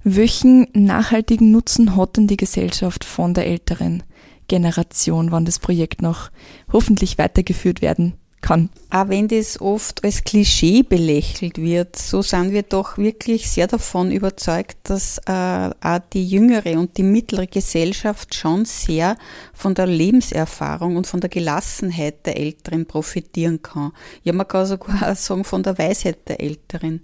Welchen 0.04 0.68
nachhaltigen 0.72 1.50
Nutzen 1.50 1.96
hat 1.96 2.16
denn 2.16 2.28
die 2.28 2.38
Gesellschaft 2.38 3.04
von 3.04 3.34
der 3.34 3.46
älteren 3.46 4.04
Generation, 4.48 5.30
wann 5.30 5.44
das 5.44 5.58
Projekt 5.58 6.00
noch 6.00 6.30
hoffentlich 6.72 7.18
weitergeführt 7.18 7.82
werden 7.82 8.14
kann. 8.40 8.70
Auch 8.90 9.08
wenn 9.08 9.28
das 9.28 9.60
oft 9.60 10.04
als 10.04 10.24
Klischee 10.24 10.82
belächelt 10.82 11.58
wird, 11.58 11.96
so 11.96 12.22
sind 12.22 12.52
wir 12.52 12.62
doch 12.62 12.96
wirklich 12.98 13.50
sehr 13.50 13.66
davon 13.66 14.12
überzeugt, 14.12 14.76
dass 14.84 15.18
äh, 15.26 15.70
auch 15.80 16.00
die 16.12 16.26
jüngere 16.26 16.78
und 16.78 16.96
die 16.96 17.02
mittlere 17.02 17.46
Gesellschaft 17.46 18.34
schon 18.34 18.64
sehr 18.64 19.16
von 19.52 19.74
der 19.74 19.86
Lebenserfahrung 19.86 20.96
und 20.96 21.06
von 21.06 21.20
der 21.20 21.30
Gelassenheit 21.30 22.26
der 22.26 22.38
Älteren 22.38 22.86
profitieren 22.86 23.62
kann. 23.62 23.92
Ja, 24.22 24.32
man 24.32 24.46
kann 24.46 24.66
sogar 24.66 25.14
sagen 25.16 25.44
von 25.44 25.62
der 25.62 25.78
Weisheit 25.78 26.28
der 26.28 26.40
Älteren 26.40 27.00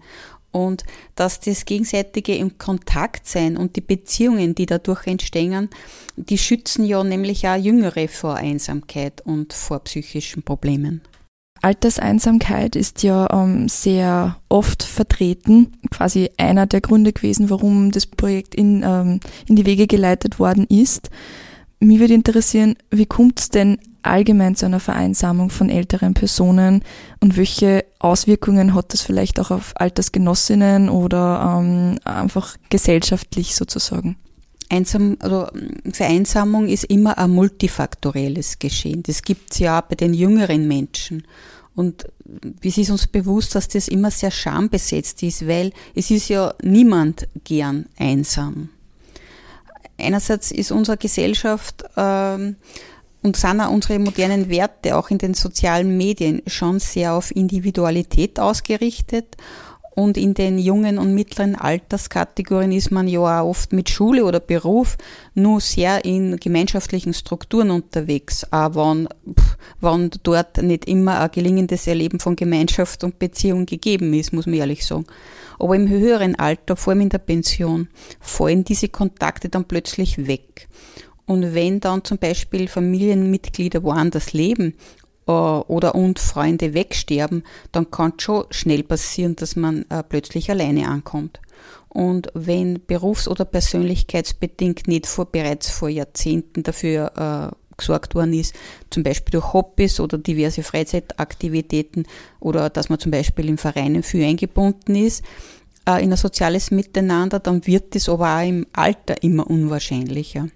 und 0.52 0.84
dass 1.16 1.40
das 1.40 1.64
gegenseitige 1.64 2.36
im 2.36 2.58
Kontakt 2.58 3.26
sein 3.26 3.56
und 3.56 3.74
die 3.76 3.80
Beziehungen, 3.80 4.54
die 4.54 4.66
dadurch 4.66 5.06
entstehen, 5.06 5.70
die 6.16 6.38
schützen 6.38 6.84
ja 6.84 7.02
nämlich 7.02 7.48
auch 7.48 7.56
Jüngere 7.56 8.06
vor 8.06 8.34
Einsamkeit 8.34 9.22
und 9.22 9.52
vor 9.52 9.80
psychischen 9.80 10.42
Problemen. 10.42 11.00
Alterseinsamkeit 11.62 12.74
ist 12.74 13.04
ja 13.04 13.28
ähm, 13.32 13.68
sehr 13.68 14.36
oft 14.48 14.82
vertreten, 14.82 15.72
quasi 15.90 16.30
einer 16.36 16.66
der 16.66 16.80
Gründe 16.80 17.12
gewesen, 17.12 17.50
warum 17.50 17.92
das 17.92 18.06
Projekt 18.06 18.54
in, 18.54 18.82
ähm, 18.84 19.20
in 19.46 19.56
die 19.56 19.64
Wege 19.64 19.86
geleitet 19.86 20.40
worden 20.40 20.66
ist. 20.68 21.10
Mich 21.78 22.00
würde 22.00 22.14
interessieren, 22.14 22.76
wie 22.90 23.06
kommt 23.06 23.40
es 23.40 23.48
denn 23.48 23.78
allgemein 24.02 24.56
zu 24.56 24.66
einer 24.66 24.80
Vereinsamung 24.80 25.50
von 25.50 25.70
älteren 25.70 26.14
Personen 26.14 26.82
und 27.20 27.36
welche 27.36 27.84
Auswirkungen 28.00 28.74
hat 28.74 28.92
das 28.92 29.02
vielleicht 29.02 29.38
auch 29.38 29.52
auf 29.52 29.72
Altersgenossinnen 29.76 30.88
oder 30.88 31.58
ähm, 31.60 31.98
einfach 32.04 32.56
gesellschaftlich 32.70 33.54
sozusagen? 33.54 34.16
Einsam, 34.72 35.18
also 35.20 35.48
Vereinsamung 35.92 36.66
ist 36.66 36.84
immer 36.84 37.18
ein 37.18 37.30
multifaktorielles 37.30 38.58
Geschehen. 38.58 39.02
Das 39.02 39.22
gibt 39.22 39.52
es 39.52 39.58
ja 39.58 39.78
auch 39.78 39.82
bei 39.82 39.96
den 39.96 40.14
jüngeren 40.14 40.66
Menschen. 40.66 41.24
Und 41.74 42.06
es 42.64 42.78
ist 42.78 42.90
uns 42.90 43.06
bewusst, 43.06 43.54
dass 43.54 43.68
das 43.68 43.88
immer 43.88 44.10
sehr 44.10 44.30
schambesetzt 44.30 45.22
ist, 45.22 45.46
weil 45.46 45.72
es 45.94 46.10
ist 46.10 46.30
ja 46.30 46.54
niemand 46.62 47.28
gern 47.44 47.84
einsam. 47.98 48.70
Einerseits 49.98 50.50
ist 50.50 50.72
unsere 50.72 50.96
Gesellschaft 50.96 51.84
ähm, 51.98 52.56
und 53.22 53.36
sind 53.36 53.60
auch 53.60 53.70
unsere 53.70 53.98
modernen 53.98 54.48
Werte 54.48 54.96
auch 54.96 55.10
in 55.10 55.18
den 55.18 55.34
sozialen 55.34 55.98
Medien 55.98 56.40
schon 56.46 56.80
sehr 56.80 57.12
auf 57.12 57.30
Individualität 57.36 58.40
ausgerichtet 58.40 59.36
und 59.94 60.16
in 60.16 60.34
den 60.34 60.58
jungen 60.58 60.98
und 60.98 61.14
mittleren 61.14 61.54
Alterskategorien 61.54 62.72
ist 62.72 62.90
man 62.90 63.08
ja 63.08 63.40
auch 63.42 63.48
oft 63.48 63.72
mit 63.72 63.90
Schule 63.90 64.24
oder 64.24 64.40
Beruf 64.40 64.96
nur 65.34 65.60
sehr 65.60 66.04
in 66.04 66.38
gemeinschaftlichen 66.38 67.12
Strukturen 67.12 67.70
unterwegs, 67.70 68.46
auch 68.50 68.74
wenn, 68.74 69.08
wenn 69.80 70.10
dort 70.22 70.62
nicht 70.62 70.86
immer 70.86 71.20
ein 71.20 71.30
gelingendes 71.30 71.86
Erleben 71.86 72.20
von 72.20 72.36
Gemeinschaft 72.36 73.04
und 73.04 73.18
Beziehung 73.18 73.66
gegeben 73.66 74.14
ist, 74.14 74.32
muss 74.32 74.46
man 74.46 74.54
ehrlich 74.54 74.86
sagen. 74.86 75.04
Aber 75.58 75.76
im 75.76 75.88
höheren 75.88 76.36
Alter, 76.36 76.76
vor 76.76 76.92
allem 76.92 77.02
in 77.02 77.08
der 77.10 77.18
Pension, 77.18 77.88
fallen 78.18 78.64
diese 78.64 78.88
Kontakte 78.88 79.48
dann 79.48 79.66
plötzlich 79.66 80.26
weg. 80.26 80.68
Und 81.26 81.54
wenn 81.54 81.80
dann 81.80 82.04
zum 82.04 82.18
Beispiel 82.18 82.66
Familienmitglieder 82.66 83.82
woanders 83.82 84.32
leben 84.32 84.74
oder 85.26 85.94
und 85.94 86.18
Freunde 86.18 86.74
wegsterben, 86.74 87.44
dann 87.70 87.90
kann 87.90 88.14
es 88.16 88.24
schon 88.24 88.44
schnell 88.50 88.82
passieren, 88.82 89.36
dass 89.36 89.56
man 89.56 89.84
äh, 89.88 90.02
plötzlich 90.02 90.50
alleine 90.50 90.88
ankommt. 90.88 91.40
Und 91.88 92.28
wenn 92.34 92.80
berufs- 92.86 93.28
oder 93.28 93.44
persönlichkeitsbedingt 93.44 94.88
nicht 94.88 95.06
vor, 95.06 95.26
bereits 95.26 95.70
vor 95.70 95.90
Jahrzehnten 95.90 96.62
dafür 96.62 97.52
äh, 97.52 97.76
gesorgt 97.76 98.14
worden 98.14 98.32
ist, 98.32 98.54
zum 98.90 99.02
Beispiel 99.02 99.32
durch 99.32 99.52
Hobbys 99.52 100.00
oder 100.00 100.18
diverse 100.18 100.62
Freizeitaktivitäten 100.62 102.06
oder 102.40 102.70
dass 102.70 102.88
man 102.88 102.98
zum 102.98 103.10
Beispiel 103.10 103.48
in 103.48 103.58
Vereinen 103.58 104.02
viel 104.02 104.24
eingebunden 104.24 104.96
ist, 104.96 105.22
äh, 105.86 106.02
in 106.02 106.12
ein 106.12 106.16
soziales 106.16 106.70
Miteinander, 106.70 107.40
dann 107.40 107.66
wird 107.66 107.94
das 107.94 108.08
aber 108.08 108.36
auch 108.36 108.48
im 108.48 108.66
Alter 108.72 109.22
immer 109.22 109.48
unwahrscheinlicher. 109.48 110.48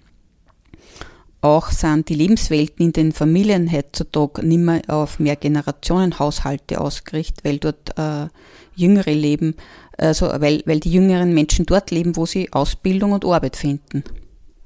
Auch 1.41 1.69
sind 1.69 2.09
die 2.09 2.15
Lebenswelten 2.15 2.87
in 2.87 2.93
den 2.93 3.11
Familien 3.11 3.71
heutzutage 3.71 4.45
nicht 4.45 4.59
mehr 4.59 4.81
auf 4.87 5.19
mehr 5.19 5.35
Generationenhaushalte 5.35 6.81
ausgerichtet, 6.81 7.43
weil 7.43 7.59
dort 7.59 7.97
äh, 7.97 8.27
Jüngere 8.75 9.13
leben, 9.13 9.55
also 9.97 10.27
weil, 10.27 10.61
weil 10.65 10.79
die 10.79 10.91
jüngeren 10.91 11.33
Menschen 11.33 11.65
dort 11.65 11.91
leben, 11.91 12.15
wo 12.15 12.25
sie 12.25 12.53
Ausbildung 12.53 13.11
und 13.11 13.25
Arbeit 13.25 13.55
finden. 13.55 14.03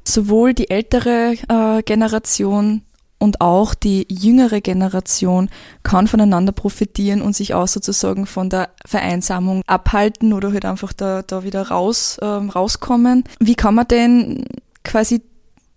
Sowohl 0.05 0.53
die 0.53 0.69
ältere 0.69 1.35
äh, 1.47 1.81
Generation 1.83 2.81
und 3.19 3.39
auch 3.39 3.75
die 3.75 4.07
jüngere 4.09 4.61
Generation 4.61 5.49
kann 5.83 6.07
voneinander 6.07 6.51
profitieren 6.51 7.21
und 7.21 7.35
sich 7.35 7.53
auch 7.53 7.67
sozusagen 7.67 8.25
von 8.25 8.49
der 8.49 8.69
Vereinsamung 8.85 9.61
abhalten 9.67 10.33
oder 10.33 10.51
halt 10.51 10.65
einfach 10.65 10.91
da, 10.91 11.21
da 11.21 11.43
wieder 11.43 11.67
raus, 11.67 12.17
ähm, 12.21 12.49
rauskommen. 12.49 13.23
Wie 13.39 13.55
kann 13.55 13.75
man 13.75 13.87
denn 13.87 14.45
quasi 14.83 15.21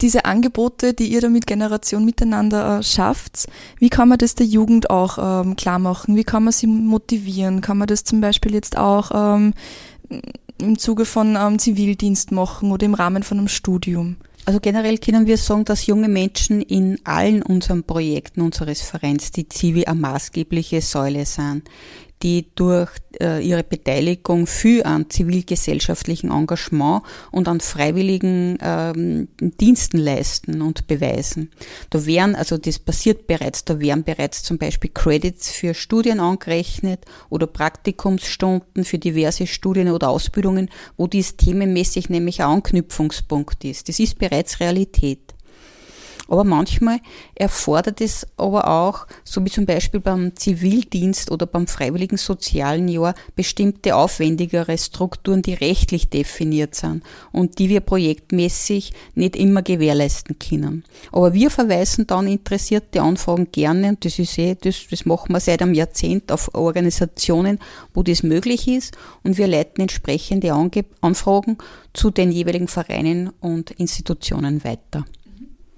diese 0.05 0.27
Angebote, 0.27 0.93
die 0.93 1.09
ihr 1.09 1.23
da 1.23 1.31
mit 1.31 1.47
Generation 1.47 2.05
miteinander 2.05 2.79
äh, 2.79 2.83
schafft, 2.83 3.47
wie 3.79 3.88
kann 3.88 4.11
man 4.11 4.19
das 4.19 4.35
der 4.35 4.45
Jugend 4.45 4.90
auch 4.90 5.17
ähm, 5.19 5.57
klar 5.57 5.79
machen? 5.79 6.14
Wie 6.14 6.25
kann 6.25 6.45
man 6.45 6.53
sie 6.53 6.67
motivieren? 6.67 7.62
Kann 7.62 7.79
man 7.79 7.88
das 7.88 8.05
zum 8.05 8.21
Beispiel 8.21 8.53
jetzt 8.53 8.77
auch 8.77 9.11
ähm, 9.14 9.55
im 10.59 10.79
Zuge 10.79 11.07
von 11.07 11.37
ähm, 11.40 11.59
Zivildienst 11.59 12.33
machen 12.33 12.71
oder 12.71 12.85
im 12.85 12.93
Rahmen 12.93 13.23
von 13.23 13.38
einem 13.38 13.49
Studium? 13.49 14.17
Also 14.45 14.61
generell 14.61 14.99
können 14.99 15.27
wir 15.27 15.38
sagen, 15.38 15.64
dass 15.64 15.87
junge 15.87 16.09
Menschen 16.09 16.61
in 16.61 16.99
allen 17.05 17.43
unseren 17.43 17.83
Projekten 17.83 18.43
unseres 18.43 18.83
Vereins 18.83 19.31
die 19.31 19.49
Zivi 19.49 19.87
eine 19.87 19.99
maßgebliche 19.99 20.83
Säule 20.83 21.25
sind 21.25 21.67
die 22.25 22.47
durch 22.55 22.91
äh, 23.21 23.47
ihre 23.47 23.63
Beteiligung 23.63 24.47
für 24.47 24.87
an 24.87 25.11
zivilgesellschaftlichen 25.11 26.31
Engagement 26.31 27.03
und 27.31 27.49
an 27.49 27.61
freiwilligen 27.61 28.57
ähm, 28.63 29.29
Diensten 29.39 29.99
leisten 29.99 30.63
und 30.63 30.87
beweisen. 30.87 31.51
Da 31.91 32.07
wären, 32.07 32.35
also 32.35 32.57
das 32.57 32.79
passiert 32.79 33.27
bereits, 33.27 33.67
da 33.67 33.79
wären 33.79 34.05
bereits 34.05 34.43
zum 34.43 34.57
Beispiel 34.57 34.91
Credits 34.93 35.51
für 35.51 35.75
Studien 35.75 36.19
angerechnet 36.19 37.05
oder 37.29 37.47
Praktikumsstunden 37.47 38.85
für 38.85 38.99
diverse 38.99 39.47
Studien 39.47 39.91
oder 39.91 40.09
Ausbildungen, 40.09 40.71
wo 40.97 41.07
dies 41.07 41.37
themenmäßig 41.37 42.09
nämlich 42.09 42.43
ein 42.43 42.49
Anknüpfungspunkt 42.49 43.65
ist. 43.65 43.91
Das 43.91 44.01
ist 44.01 44.19
bereits 44.19 44.61
Realität. 44.61 45.34
Aber 46.29 46.45
manchmal 46.45 47.01
erfordert 47.35 48.01
es 48.01 48.27
aber 48.39 48.69
auch, 48.69 49.07
so 49.25 49.45
wie 49.45 49.51
zum 49.51 49.67
Beispiel 49.67 50.01
beim 50.01 50.35
Zivildienst 50.35 51.31
oder 51.31 51.45
beim 51.45 51.67
freiwilligen 51.67 52.17
sozialen 52.17 52.89
Jahr, 52.89 53.15
bestimmte 53.37 53.95
aufwendigere 53.95 54.79
Strukturen, 54.79 55.43
die 55.43 55.53
rechtlich 55.53 56.09
definiert 56.09 56.75
sind 56.75 57.03
und 57.31 57.59
die 57.59 57.69
wir 57.69 57.81
projektmäßig 57.81 58.93
nicht 59.15 59.37
immer 59.37 59.61
gewährleisten 59.61 60.39
können. 60.39 60.85
Aber 61.13 61.35
wir 61.35 61.51
verweisen 61.51 62.07
dann 62.07 62.27
interessierte 62.27 63.03
Anfragen 63.03 63.49
gerne, 63.53 63.91
und 63.91 64.05
das 64.05 64.19
ist 64.19 64.39
eh, 64.39 64.57
das, 64.59 64.87
das 64.91 65.05
machen 65.05 65.33
wir 65.33 65.41
seit 65.41 65.61
einem 65.61 65.75
Jahrzehnt 65.75 66.33
auf 66.33 66.55
Organisationen, 66.55 67.59
wo 67.93 68.03
das 68.03 68.23
möglich 68.23 68.67
ist 68.67 68.97
und 69.25 69.37
wir 69.37 69.47
leiten 69.47 69.83
entsprechende 69.83 70.55
Anfragen 71.03 71.59
zu 71.93 72.11
den 72.11 72.33
jeweiligen 72.33 72.69
Vereinen 72.69 73.31
und 73.41 73.73
Institutionen 73.73 74.65
weiter. 74.65 75.05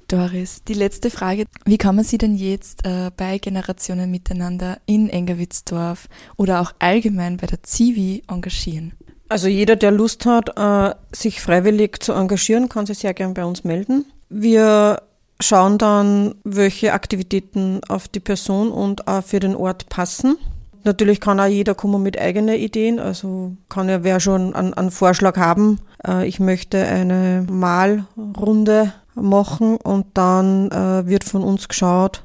Doris, 0.09 0.63
die 0.65 0.75
letzte 0.75 1.11
Frage. 1.11 1.45
Wie 1.65 1.79
kann 1.79 1.97
man 1.97 2.05
Sie 2.05 2.19
denn 2.19 2.37
jetzt 2.37 2.87
äh, 2.87 3.11
bei 3.17 3.39
Generationen 3.39 4.11
miteinander 4.11 4.79
in 4.87 5.11
Engerwitzdorf 5.11 6.09
oder 6.37 6.61
auch 6.61 6.73
allgemein 6.79 7.37
bei 7.37 7.47
der 7.47 7.63
Zivi 7.63 8.23
engagieren? 8.29 8.93
Also 9.29 9.49
jeder, 9.49 9.75
der 9.75 9.91
Lust 9.91 10.25
hat, 10.27 10.57
äh, 10.57 10.95
sich 11.13 11.41
freiwillig 11.41 12.01
zu 12.01 12.13
engagieren, 12.13 12.69
kann 12.69 12.87
sich 12.87 12.99
sehr 12.99 13.15
gern 13.15 13.35
bei 13.35 13.45
uns 13.45 13.65
melden. 13.65 14.05
Wir 14.29 15.03
schauen 15.41 15.79
dann, 15.79 16.37
welche 16.45 16.93
Aktivitäten 16.93 17.81
auf 17.89 18.09
die 18.09 18.21
Person 18.21 18.71
und 18.71 19.09
auch 19.09 19.25
für 19.25 19.41
den 19.41 19.57
Ort 19.57 19.89
passen. 19.89 20.37
Natürlich 20.85 21.21
kann 21.21 21.41
auch 21.41 21.47
jeder 21.47 21.75
kommen 21.75 22.03
mit 22.05 22.17
eigenen 22.17 22.55
Ideen. 22.55 23.01
Also 23.01 23.57
kann 23.69 23.89
ja 23.89 24.05
wer 24.05 24.21
schon 24.21 24.55
einen, 24.55 24.73
einen 24.73 24.93
Vorschlag 24.93 25.37
haben. 25.37 25.81
Äh, 26.07 26.29
ich 26.29 26.39
möchte 26.39 26.79
eine 26.87 27.45
Malrunde 27.51 28.93
machen 29.17 29.77
und 29.77 30.07
dann 30.15 30.71
äh, 30.71 31.07
wird 31.07 31.25
von 31.25 31.43
uns 31.43 31.69
geschaut, 31.69 32.25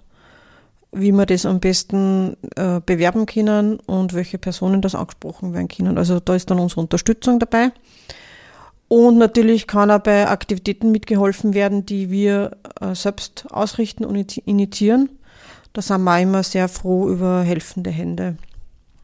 wie 0.91 1.11
wir 1.11 1.25
das 1.25 1.45
am 1.45 1.59
besten 1.59 2.35
äh, 2.55 2.81
bewerben 2.85 3.25
können 3.25 3.79
und 3.79 4.13
welche 4.13 4.37
Personen 4.37 4.81
das 4.81 4.95
angesprochen 4.95 5.53
werden 5.53 5.69
können. 5.69 5.97
Also 5.97 6.19
da 6.19 6.35
ist 6.35 6.51
dann 6.51 6.59
unsere 6.59 6.81
Unterstützung 6.81 7.39
dabei. 7.39 7.71
Und 8.87 9.17
natürlich 9.17 9.67
kann 9.67 9.89
auch 9.89 9.99
bei 9.99 10.27
Aktivitäten 10.27 10.91
mitgeholfen 10.91 11.53
werden, 11.53 11.85
die 11.85 12.11
wir 12.11 12.57
äh, 12.81 12.93
selbst 12.93 13.45
ausrichten 13.49 14.03
und 14.03 14.37
initiieren. 14.39 15.09
Da 15.71 15.81
sind 15.81 16.03
wir 16.03 16.19
immer 16.19 16.43
sehr 16.43 16.67
froh 16.67 17.07
über 17.07 17.41
helfende 17.43 17.89
Hände 17.89 18.35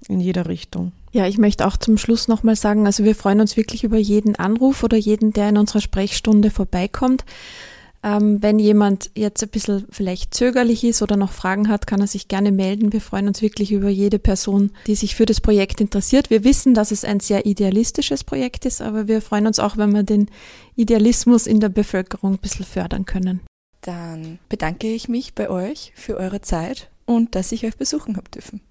in 0.09 0.19
jeder 0.19 0.47
Richtung. 0.49 0.91
Ja, 1.13 1.25
ich 1.25 1.37
möchte 1.37 1.65
auch 1.65 1.77
zum 1.77 1.97
Schluss 1.97 2.27
nochmal 2.27 2.55
sagen, 2.57 2.85
also 2.85 3.03
wir 3.05 3.15
freuen 3.15 3.39
uns 3.39 3.55
wirklich 3.55 3.85
über 3.85 3.97
jeden 3.97 4.35
Anruf 4.35 4.83
oder 4.83 4.97
jeden, 4.97 5.31
der 5.31 5.49
in 5.49 5.57
unserer 5.57 5.81
Sprechstunde 5.81 6.51
vorbeikommt. 6.51 7.23
Ähm, 8.07 8.41
wenn 8.41 8.57
jemand 8.57 9.11
jetzt 9.15 9.43
ein 9.43 9.49
bisschen 9.49 9.85
vielleicht 9.89 10.33
zögerlich 10.33 10.85
ist 10.85 11.01
oder 11.01 11.17
noch 11.17 11.33
Fragen 11.33 11.67
hat, 11.67 11.87
kann 11.87 11.99
er 11.99 12.07
sich 12.07 12.29
gerne 12.29 12.53
melden. 12.53 12.93
Wir 12.93 13.01
freuen 13.01 13.27
uns 13.27 13.41
wirklich 13.41 13.73
über 13.73 13.89
jede 13.89 14.17
Person, 14.17 14.71
die 14.85 14.95
sich 14.95 15.15
für 15.15 15.25
das 15.25 15.41
Projekt 15.41 15.81
interessiert. 15.81 16.29
Wir 16.29 16.45
wissen, 16.45 16.73
dass 16.73 16.91
es 16.91 17.03
ein 17.03 17.19
sehr 17.19 17.45
idealistisches 17.45 18.23
Projekt 18.23 18.65
ist, 18.65 18.81
aber 18.81 19.09
wir 19.09 19.21
freuen 19.21 19.45
uns 19.45 19.59
auch, 19.59 19.75
wenn 19.75 19.93
wir 19.93 20.03
den 20.03 20.29
Idealismus 20.77 21.47
in 21.47 21.59
der 21.59 21.69
Bevölkerung 21.69 22.33
ein 22.33 22.37
bisschen 22.37 22.65
fördern 22.65 23.05
können. 23.05 23.41
Dann 23.81 24.39
bedanke 24.47 24.87
ich 24.87 25.09
mich 25.09 25.33
bei 25.33 25.49
euch 25.49 25.91
für 25.95 26.15
eure 26.15 26.39
Zeit 26.39 26.89
und 27.05 27.35
dass 27.35 27.51
ich 27.51 27.65
euch 27.65 27.75
besuchen 27.75 28.15
habe 28.15 28.29
dürfen. 28.29 28.61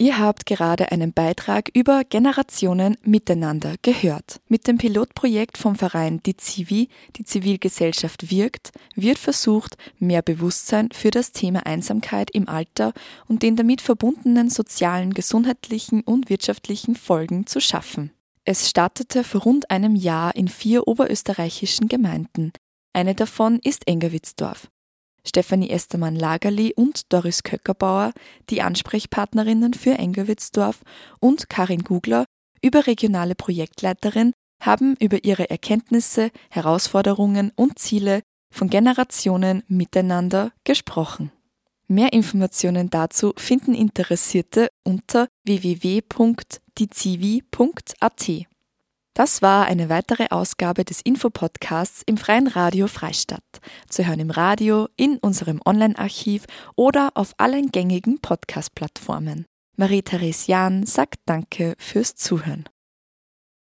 Ihr 0.00 0.16
habt 0.20 0.46
gerade 0.46 0.92
einen 0.92 1.12
Beitrag 1.12 1.70
über 1.74 2.04
Generationen 2.04 2.96
miteinander 3.02 3.74
gehört. 3.82 4.40
Mit 4.46 4.68
dem 4.68 4.78
Pilotprojekt 4.78 5.58
vom 5.58 5.74
Verein 5.74 6.22
Die 6.24 6.36
Zivi, 6.36 6.88
die 7.16 7.24
Zivilgesellschaft 7.24 8.30
wirkt, 8.30 8.70
wird 8.94 9.18
versucht, 9.18 9.76
mehr 9.98 10.22
Bewusstsein 10.22 10.90
für 10.92 11.10
das 11.10 11.32
Thema 11.32 11.66
Einsamkeit 11.66 12.30
im 12.30 12.48
Alter 12.48 12.92
und 13.26 13.42
den 13.42 13.56
damit 13.56 13.80
verbundenen 13.80 14.50
sozialen, 14.50 15.14
gesundheitlichen 15.14 16.02
und 16.02 16.30
wirtschaftlichen 16.30 16.94
Folgen 16.94 17.48
zu 17.48 17.60
schaffen. 17.60 18.12
Es 18.44 18.70
startete 18.70 19.24
vor 19.24 19.42
rund 19.42 19.68
einem 19.68 19.96
Jahr 19.96 20.36
in 20.36 20.46
vier 20.46 20.86
oberösterreichischen 20.86 21.88
Gemeinden. 21.88 22.52
Eine 22.92 23.16
davon 23.16 23.58
ist 23.64 23.88
Engerwitzdorf. 23.88 24.68
Stefanie 25.28 25.70
Estermann-Lagerli 25.70 26.74
und 26.74 27.12
Doris 27.12 27.42
Köckerbauer, 27.42 28.12
die 28.50 28.62
Ansprechpartnerinnen 28.62 29.74
für 29.74 29.92
Engerwitzdorf, 29.92 30.82
und 31.20 31.48
Karin 31.48 31.84
Gugler, 31.84 32.24
überregionale 32.62 33.34
Projektleiterin, 33.34 34.32
haben 34.60 34.96
über 34.98 35.24
ihre 35.24 35.50
Erkenntnisse, 35.50 36.30
Herausforderungen 36.50 37.52
und 37.54 37.78
Ziele 37.78 38.22
von 38.50 38.68
Generationen 38.70 39.62
miteinander 39.68 40.52
gesprochen. 40.64 41.30
Mehr 41.86 42.12
Informationen 42.12 42.90
dazu 42.90 43.32
finden 43.36 43.74
Interessierte 43.74 44.68
unter 44.84 45.28
www.dizivi.at. 45.44 46.58
Das 49.18 49.42
war 49.42 49.66
eine 49.66 49.88
weitere 49.88 50.28
Ausgabe 50.30 50.84
des 50.84 51.00
Infopodcasts 51.00 52.04
im 52.06 52.18
Freien 52.18 52.46
Radio 52.46 52.86
Freistadt. 52.86 53.42
Zu 53.88 54.06
hören 54.06 54.20
im 54.20 54.30
Radio, 54.30 54.86
in 54.94 55.18
unserem 55.18 55.60
Online-Archiv 55.66 56.44
oder 56.76 57.10
auf 57.14 57.34
allen 57.36 57.72
gängigen 57.72 58.20
Podcast-Plattformen. 58.20 59.44
Marie-Therese 59.76 60.46
Jahn 60.46 60.86
sagt 60.86 61.16
Danke 61.26 61.74
fürs 61.78 62.14
Zuhören. 62.14 62.68